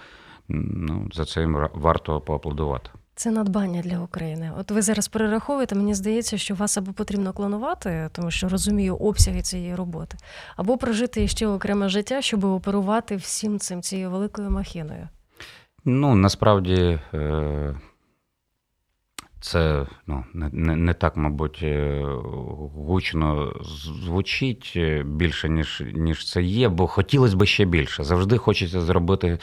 Ну, 0.49 1.09
За 1.12 1.24
це 1.24 1.41
їм 1.41 1.68
варто 1.74 2.20
поаплодувати. 2.20 2.91
Це 3.14 3.31
надбання 3.31 3.83
для 3.83 3.99
України. 3.99 4.53
От 4.61 4.70
ви 4.70 4.83
зараз 4.83 5.09
перераховуєте, 5.09 5.74
мені 5.74 5.95
здається, 5.95 6.39
що 6.39 6.55
вас 6.55 6.79
або 6.79 6.93
потрібно 6.93 7.33
клонувати, 7.33 8.09
тому 8.12 8.31
що 8.31 8.49
розумію 8.49 8.97
обсяги 8.97 9.43
цієї 9.43 9.74
роботи, 9.74 10.16
або 10.57 10.79
прожити 10.79 11.29
ще 11.29 11.47
окреме 11.47 11.89
життя, 11.89 12.22
щоб 12.22 12.45
оперувати 12.45 13.16
всім 13.16 13.59
цим 13.59 13.83
цією 13.83 14.11
великою 14.11 14.51
махіною. 14.51 15.09
Ну 15.85 16.14
насправді 16.14 17.01
е, 17.14 17.74
це 19.41 19.86
ну, 20.07 20.24
не 20.34 20.76
не 20.76 20.95
так, 20.95 21.16
мабуть, 21.16 21.61
е, 21.62 22.03
гучно 22.74 23.53
звучить 24.05 24.72
е, 24.76 25.03
більше, 25.03 25.49
ніж 25.49 25.82
ніж 25.95 26.32
це 26.32 26.43
є, 26.43 26.68
бо 26.68 26.86
хотілося 26.86 27.36
б 27.36 27.47
ще 27.47 27.64
більше. 27.64 28.05
Завжди 28.05 28.39
хочеться 28.39 28.80
зробити 28.80 29.39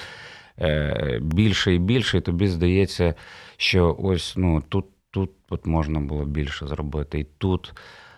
е, 0.59 1.19
більше 1.21 1.73
і 1.73 1.79
більше, 1.79 2.17
і 2.17 2.21
тобі 2.21 2.47
здається, 2.47 3.13
що 3.57 3.95
ось 3.99 4.33
ну, 4.37 4.63
тут, 4.69 4.85
тут 5.11 5.31
от 5.49 5.65
можна 5.65 5.99
було 5.99 6.25
більше 6.25 6.67
зробити, 6.67 7.19
і 7.19 7.23
тут. 7.23 7.73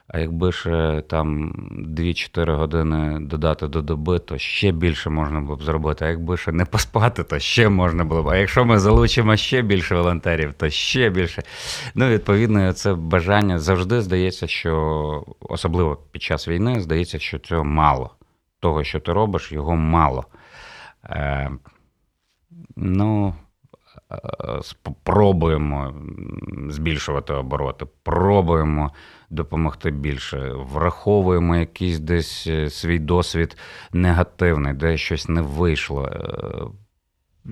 А 0.08 0.20
якби 0.20 0.52
ще 0.52 1.04
там 1.10 1.52
2-4 1.98 2.56
години 2.56 3.20
додати 3.20 3.68
до 3.68 3.82
доби, 3.82 4.20
то 4.20 4.38
ще 4.38 4.72
більше 4.72 5.10
можна 5.10 5.42
було 5.42 5.56
б 5.56 5.64
зробити. 5.64 6.06
А 6.06 6.08
якби 6.08 6.38
ще 6.38 6.52
не 6.52 6.66
поспати, 6.66 7.24
то 7.24 7.40
ще 7.40 7.70
можна 7.70 8.04
було 8.04 8.24
б. 8.24 8.30
А 8.30 8.38
якщо 8.38 8.66
ми 8.66 8.80
залучимо 8.80 9.36
ще 9.36 9.62
більше 9.62 9.96
волонтерів, 9.96 10.54
то 10.54 10.70
ще 10.70 11.10
більше. 11.10 11.44
Ну, 11.96 12.10
відповідно, 12.10 12.74
це 12.74 12.94
бажання 12.94 13.60
завжди 13.60 14.02
здається, 14.02 14.48
що 14.48 15.26
особливо 15.40 15.96
під 15.96 16.22
час 16.22 16.48
війни 16.48 16.80
здається, 16.82 17.20
що 17.20 17.40
цього 17.40 17.64
мало. 17.64 18.12
Того, 18.60 18.84
що 18.84 19.00
ти 19.00 19.14
робиш, 19.14 19.52
його 19.52 19.76
мало. 19.76 20.26
Е, 21.06 21.52
Ну. 22.76 23.34
Е, 24.12 24.60
спробуємо 24.62 25.94
збільшувати 26.70 27.34
обороти, 27.34 27.86
пробуємо 28.04 28.92
допомогти 29.30 29.92
більше, 29.92 30.52
враховуємо 30.54 31.58
якийсь 31.58 32.00
десь 32.00 32.48
е, 32.48 32.70
свій 32.70 33.00
досвід 33.00 33.58
негативний, 33.94 34.74
де 34.74 34.98
щось 34.98 35.30
не 35.30 35.42
вийшло. 35.42 36.06
Е, 36.06 36.68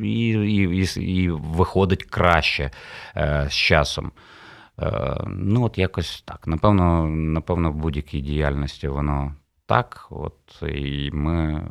і 0.04 0.30
і, 0.30 1.02
і, 1.02 1.30
виходить 1.30 2.04
краще 2.04 2.72
з 3.48 3.52
часом. 3.52 4.12
Ну, 5.28 5.64
от 5.64 5.78
якось 5.78 6.22
так. 6.22 6.48
Напевно, 6.48 7.08
напевно, 7.10 7.72
в 7.72 7.76
будь-якій 7.76 8.22
діяльності 8.22 8.88
воно 8.88 9.36
так, 9.66 10.08
от 10.10 10.62
і 10.62 11.12
ми 11.14 11.68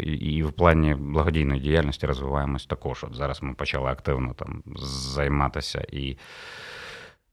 і, 0.00 0.12
і 0.12 0.42
в 0.42 0.52
плані 0.52 0.94
благодійної 0.94 1.60
діяльності 1.60 2.06
розвиваємось 2.06 2.66
також. 2.66 3.04
От 3.04 3.14
зараз 3.14 3.42
ми 3.42 3.54
почали 3.54 3.90
активно 3.90 4.34
там 4.34 4.62
займатися 4.76 5.86
і 5.92 6.16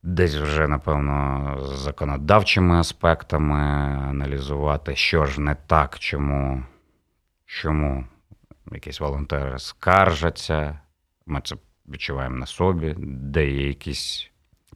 десь 0.06 0.36
вже, 0.36 0.68
напевно, 0.68 1.58
законодавчими 1.62 2.76
аспектами 2.80 3.60
аналізувати, 4.10 4.95
що 4.95 5.26
ж 5.26 5.41
не 5.41 5.56
так, 5.68 5.99
чому, 5.99 6.64
чому 7.45 8.06
якісь 8.72 8.99
волонтери 8.99 9.60
скаржаться. 9.60 10.80
Ми 11.26 11.41
це 11.43 11.56
відчуваємо 11.88 12.38
на 12.38 12.45
собі, 12.45 12.95
де 12.97 13.49
є 13.49 13.68
якісь. 13.68 14.32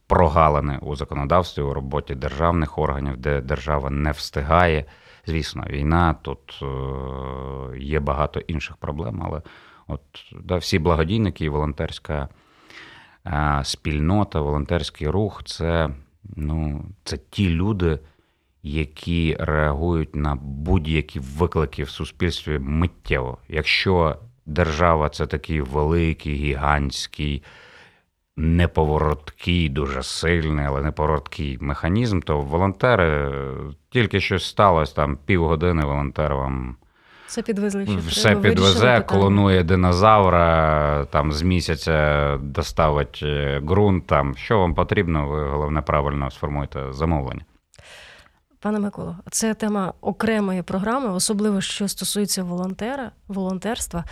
Прогалини 0.08 0.80
у 0.82 0.96
законодавстві 0.96 1.62
у 1.62 1.74
роботі 1.74 2.16
державних 2.16 2.78
органів, 2.78 3.18
де 3.18 3.42
держава 3.42 3.90
не 3.90 4.12
встигає 4.12 4.86
Звісно, 5.30 5.64
війна, 5.70 6.16
тут 6.22 6.60
е, 6.62 7.78
є 7.78 8.00
багато 8.00 8.40
інших 8.40 8.78
проблем, 8.78 9.22
але 9.26 9.42
от 9.88 10.02
да, 10.44 10.58
всі 10.58 10.80
благодійники 10.80 11.46
і 11.46 11.50
волонтерська 11.50 12.30
спільнота, 13.63 14.41
волонтерський 14.41 15.07
рух 15.07 15.43
це, 15.45 15.89
ну, 16.36 16.86
це 17.03 17.17
ті 17.17 17.49
люди, 17.49 17.99
які 18.63 19.38
реагують 19.39 20.15
на 20.15 20.36
будь-які 20.41 21.20
виклики 21.20 21.84
в 21.84 21.89
суспільстві 21.89 22.59
миттєво. 22.59 23.38
Якщо 23.49 24.17
держава 24.45 25.09
це 25.09 25.28
такий 25.28 25.61
великий, 25.61 26.36
гігантський 26.36 27.43
неповороткий, 28.38 29.70
дуже 29.70 30.03
сильний, 30.03 30.65
але 30.65 30.82
неповороткий 30.82 31.57
механізм, 31.61 32.20
то 32.20 32.41
волонтери 32.41 33.32
тільки 33.89 34.22
щось 34.22 34.45
сталося, 34.45 34.95
там 34.95 35.17
півгодини 35.26 35.86
волонтер 35.86 36.36
вам. 36.36 36.76
Все 37.30 37.42
підвезли, 37.42 37.86
що 37.86 37.98
все 38.08 38.36
підвезе, 38.36 39.02
клонує 39.08 39.64
динозавра, 39.64 41.06
там 41.06 41.32
з 41.32 41.42
місяця 41.42 42.38
доставить 42.42 43.20
е, 43.24 43.60
ґрунт. 43.60 44.08
Там 44.08 44.36
що 44.36 44.60
вам 44.60 44.74
потрібно, 44.76 45.28
ви 45.28 45.50
головне 45.50 45.82
правильно 45.82 46.32
сформуєте 46.32 46.94
замовлення. 46.94 47.42
Пане 48.62 48.80
Миколо, 48.80 49.16
це 49.32 49.53
тема 49.53 49.93
окремої 50.01 50.62
програми, 50.62 51.14
особливо 51.14 51.62
що 51.62 51.88
стосується 51.88 52.43
волонтера, 52.43 53.12
волонтерства. 53.28 54.03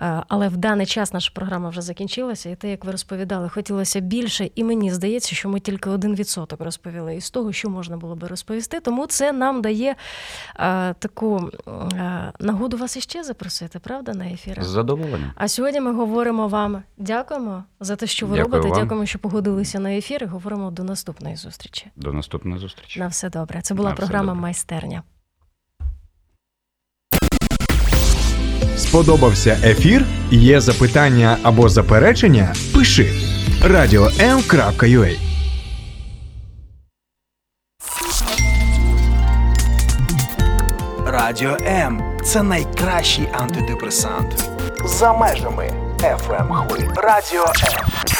Е, 0.00 0.22
але 0.28 0.48
в 0.48 0.56
даний 0.56 0.86
час 0.86 1.12
наша 1.12 1.30
програма 1.34 1.68
вже 1.68 1.82
закінчилася, 1.82 2.50
і 2.50 2.56
те, 2.56 2.70
як 2.70 2.84
ви 2.84 2.92
розповідали, 2.92 3.48
хотілося 3.48 4.00
більше, 4.00 4.50
і 4.54 4.64
мені 4.64 4.90
здається, 4.90 5.34
що 5.34 5.48
ми 5.48 5.60
тільки 5.60 5.90
один 5.90 6.14
відсоток 6.14 6.60
розповіли 6.60 7.16
із 7.16 7.30
того, 7.30 7.52
що 7.52 7.70
можна 7.70 7.96
було 7.96 8.16
би 8.16 8.28
розповісти. 8.28 8.80
Тому 8.80 9.06
це 9.06 9.32
нам 9.32 9.62
дає 9.62 9.96
а, 10.54 10.90
е, 10.90 10.94
таку 10.98 11.50
а, 11.66 11.70
е, 11.70 12.32
нагоду 12.38 12.76
вас 12.76 12.96
іще 12.96 13.22
запросити, 13.22 13.78
правда, 13.78 14.14
на 14.14 14.26
ефір? 14.26 14.64
З 14.64 14.66
задоволенням. 14.66 15.32
А 15.34 15.48
сьогодні 15.48 15.80
ми 15.80 15.92
говоримо 15.94 16.48
вам. 16.48 16.82
Дякуємо 16.98 17.64
за 17.80 17.96
те, 17.96 18.06
що 18.06 18.26
ви 18.26 18.36
Дякую 18.36 18.52
робите. 18.52 18.68
Вам. 18.68 18.82
Дякуємо, 18.82 19.06
що 19.06 19.18
погодилися 19.18 19.80
на 19.80 19.94
ефір. 19.94 20.22
і 20.22 20.26
Говоримо 20.26 20.70
до 20.70 20.84
наступної 20.84 21.36
зустрічі. 21.36 21.90
До 21.96 22.12
наступної 22.12 22.60
зустрічі. 22.60 23.00
На 23.00 23.06
все 23.06 23.30
добре. 23.30 23.60
Це 23.62 23.74
була 23.74 23.91
програма 23.94 24.34
Майстерня. 24.34 25.02
Сподобався 28.76 29.58
ефір? 29.64 30.04
Є 30.30 30.60
запитання 30.60 31.38
або 31.42 31.68
заперечення? 31.68 32.54
Пиши 32.74 33.12
radio.m.ua 33.62 35.16
Радіо 41.06 41.56
М 41.66 42.02
це 42.24 42.42
найкращий 42.42 43.28
антидепресант. 43.32 44.50
За 44.84 45.12
межами 45.12 45.70
FM 46.00 46.40
ем 46.40 46.54
хвиль. 46.54 46.88
Радіо 46.96 47.44
М. 47.44 48.11